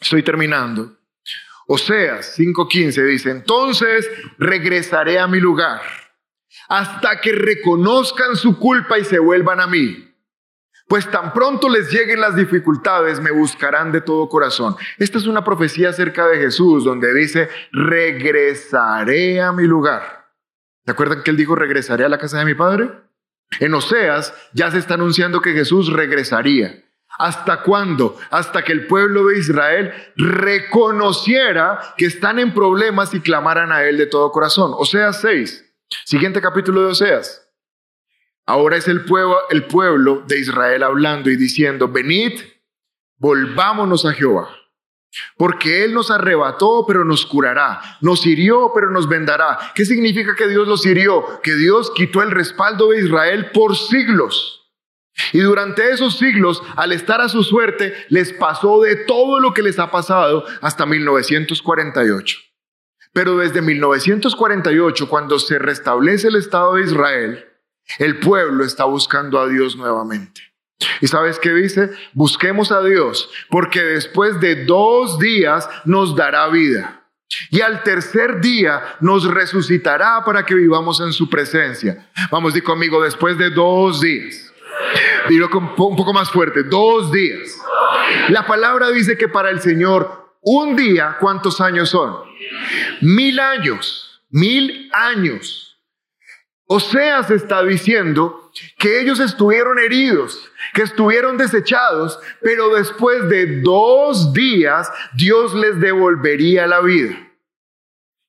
[0.00, 0.96] Estoy terminando.
[1.66, 4.08] Oseas 5:15 dice, entonces
[4.38, 6.05] regresaré a mi lugar
[6.68, 10.06] hasta que reconozcan su culpa y se vuelvan a mí.
[10.88, 14.76] Pues tan pronto les lleguen las dificultades, me buscarán de todo corazón.
[14.98, 20.26] Esta es una profecía acerca de Jesús, donde dice, regresaré a mi lugar.
[20.84, 22.90] ¿Se acuerdan que él dijo, regresaré a la casa de mi padre?
[23.58, 26.84] En Oseas ya se está anunciando que Jesús regresaría.
[27.18, 28.16] ¿Hasta cuándo?
[28.30, 33.96] Hasta que el pueblo de Israel reconociera que están en problemas y clamaran a Él
[33.96, 34.72] de todo corazón.
[34.74, 35.65] Oseas 6,
[36.04, 37.42] siguiente capítulo de Oseas.
[38.46, 42.40] Ahora es el pueblo, el pueblo de Israel hablando y diciendo, venid,
[43.18, 44.48] volvámonos a Jehová.
[45.36, 47.80] Porque Él nos arrebató, pero nos curará.
[48.00, 49.58] Nos hirió, pero nos vendará.
[49.74, 51.40] ¿Qué significa que Dios los hirió?
[51.42, 54.56] Que Dios quitó el respaldo de Israel por siglos.
[55.32, 59.62] Y durante esos siglos, al estar a su suerte, les pasó de todo lo que
[59.62, 62.38] les ha pasado hasta 1948.
[63.16, 67.46] Pero desde 1948, cuando se restablece el Estado de Israel,
[67.98, 70.42] el pueblo está buscando a Dios nuevamente.
[71.00, 71.88] ¿Y sabes qué dice?
[72.12, 77.08] Busquemos a Dios, porque después de dos días nos dará vida.
[77.50, 82.10] Y al tercer día nos resucitará para que vivamos en su presencia.
[82.30, 84.52] Vamos, di conmigo, después de dos días.
[85.30, 87.58] Dilo un poco más fuerte, dos días.
[88.28, 92.16] La palabra dice que para el Señor un día, ¿cuántos años son?
[93.00, 95.66] Mil años, mil años.
[96.68, 103.60] O sea, se está diciendo que ellos estuvieron heridos, que estuvieron desechados, pero después de
[103.60, 107.16] dos días Dios les devolvería la vida.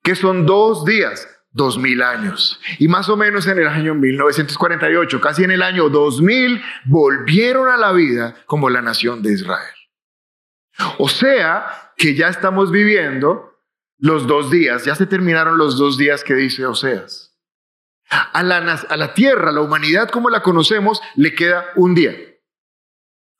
[0.03, 2.60] Que son dos días, dos mil años.
[2.78, 7.78] Y más o menos en el año 1948, casi en el año 2000, volvieron a
[7.78, 9.74] la vida como la nación de Israel.
[10.99, 13.59] O sea que ya estamos viviendo
[13.97, 17.35] los dos días, ya se terminaron los dos días que dice Oseas.
[18.09, 22.15] A la, a la tierra, la humanidad como la conocemos, le queda un día.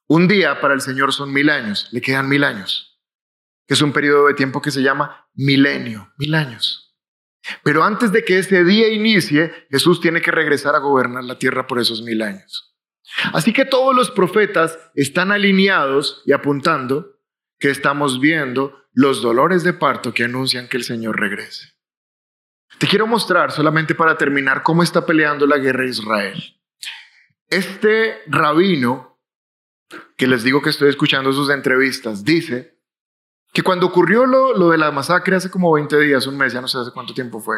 [0.09, 2.99] Un día para el Señor son mil años, le quedan mil años,
[3.67, 6.95] que es un periodo de tiempo que se llama milenio, mil años.
[7.63, 11.67] Pero antes de que ese día inicie, Jesús tiene que regresar a gobernar la tierra
[11.67, 12.75] por esos mil años.
[13.31, 17.16] Así que todos los profetas están alineados y apuntando
[17.59, 21.73] que estamos viendo los dolores de parto que anuncian que el Señor regrese.
[22.79, 26.61] Te quiero mostrar, solamente para terminar, cómo está peleando la guerra Israel.
[27.49, 29.19] Este rabino,
[30.15, 32.77] que les digo que estoy escuchando sus entrevistas, dice
[33.53, 36.67] que cuando ocurrió lo, de la masacre hace como 20 días, un mes, ya no
[36.67, 37.57] sé hace cuánto tiempo fue,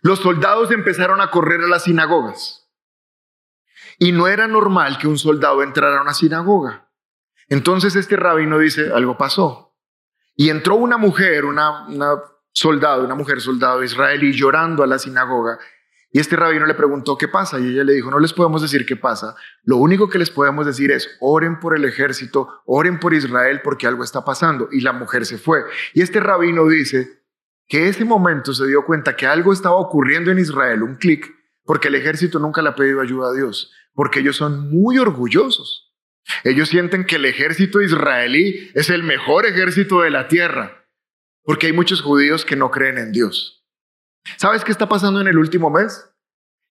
[0.00, 2.70] los soldados empezaron a correr a las sinagogas.
[3.98, 6.85] Y no era normal que un soldado entrara a una sinagoga.
[7.48, 9.74] Entonces este rabino dice, algo pasó.
[10.34, 12.20] Y entró una mujer, una, una
[12.52, 15.58] soldado, una mujer soldado israelí llorando a la sinagoga
[16.16, 18.86] y este rabino le preguntó qué pasa y ella le dijo, no les podemos decir
[18.86, 19.34] qué pasa,
[19.64, 23.86] lo único que les podemos decir es, oren por el ejército, oren por Israel porque
[23.86, 24.68] algo está pasando.
[24.72, 25.64] Y la mujer se fue.
[25.92, 27.22] Y este rabino dice
[27.68, 31.30] que ese momento se dio cuenta que algo estaba ocurriendo en Israel, un clic,
[31.64, 35.85] porque el ejército nunca le ha pedido ayuda a Dios, porque ellos son muy orgullosos.
[36.44, 40.86] Ellos sienten que el ejército israelí es el mejor ejército de la tierra,
[41.42, 43.64] porque hay muchos judíos que no creen en Dios.
[44.36, 46.10] ¿Sabes qué está pasando en el último mes?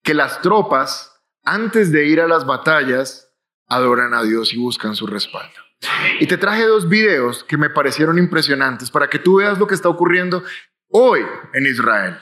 [0.02, 3.32] Que las tropas, antes de ir a las batallas,
[3.66, 5.54] adoran a Dios y buscan su respaldo.
[6.20, 9.74] Y te traje dos videos que me parecieron impresionantes para que tú veas lo que
[9.74, 10.42] está ocurriendo
[10.88, 12.18] hoy en Israel.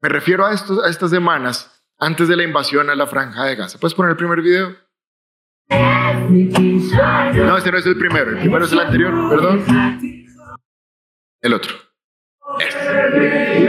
[0.00, 3.56] Me refiero a, estos, a estas semanas antes de la invasión a la franja de
[3.56, 3.78] Gaza.
[3.78, 4.76] ¿Puedes poner el primer video?
[5.70, 8.30] No, este no es el primero.
[8.32, 9.64] El primero es el anterior, perdón.
[11.40, 11.74] El otro.
[12.58, 13.60] Este.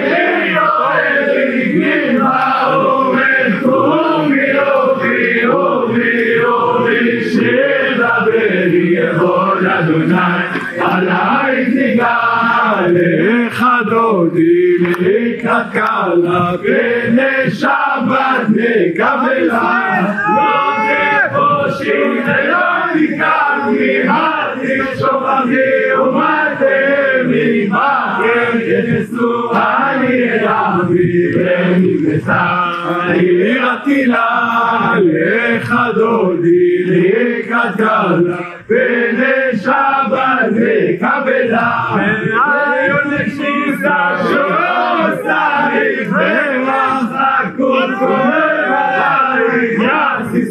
[33.15, 38.37] יראתי לה לך דודי לקראת קלה
[38.67, 41.87] פני שבת נקבלה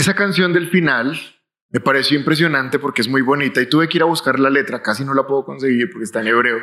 [0.00, 1.20] Esa canción del final
[1.68, 4.80] me pareció impresionante porque es muy bonita y tuve que ir a buscar la letra,
[4.80, 6.56] casi no la puedo conseguir porque está en hebreo.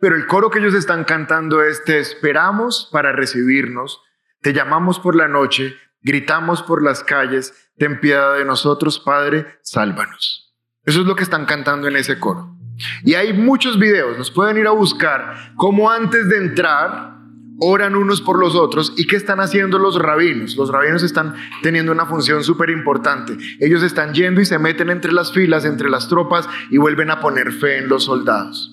[0.00, 4.00] Pero el coro que ellos están cantando es, te esperamos para recibirnos,
[4.40, 10.52] te llamamos por la noche, gritamos por las calles, ten piedad de nosotros, Padre, sálvanos.
[10.82, 12.56] Eso es lo que están cantando en ese coro.
[13.04, 17.15] Y hay muchos videos, nos pueden ir a buscar cómo antes de entrar
[17.58, 20.56] oran unos por los otros y qué están haciendo los rabinos.
[20.56, 23.36] Los rabinos están teniendo una función súper importante.
[23.60, 27.20] Ellos están yendo y se meten entre las filas, entre las tropas y vuelven a
[27.20, 28.72] poner fe en los soldados.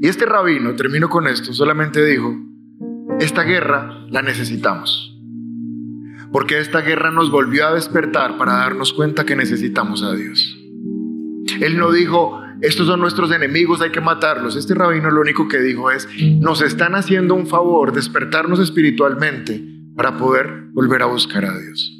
[0.00, 2.36] Y este rabino, termino con esto, solamente dijo,
[3.20, 5.10] esta guerra la necesitamos.
[6.32, 10.58] Porque esta guerra nos volvió a despertar para darnos cuenta que necesitamos a Dios.
[11.60, 14.56] Él no dijo, estos son nuestros enemigos, hay que matarlos.
[14.56, 16.08] Este rabino lo único que dijo es,
[16.40, 19.62] nos están haciendo un favor, despertarnos espiritualmente
[19.94, 21.92] para poder volver a buscar a Dios.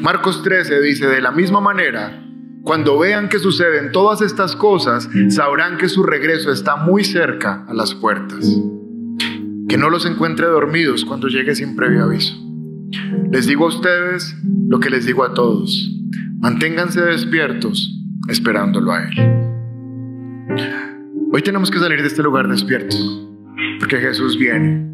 [0.00, 2.24] Marcos 13 dice, de la misma manera,
[2.62, 7.74] cuando vean que suceden todas estas cosas, sabrán que su regreso está muy cerca a
[7.74, 8.46] las puertas.
[9.68, 12.34] Que no los encuentre dormidos cuando llegue sin previo aviso.
[13.32, 14.36] Les digo a ustedes
[14.68, 15.90] lo que les digo a todos.
[16.38, 17.96] Manténganse despiertos
[18.28, 19.49] esperándolo a Él.
[21.32, 23.28] Hoy tenemos que salir de este lugar despiertos,
[23.78, 24.90] porque Jesús viene.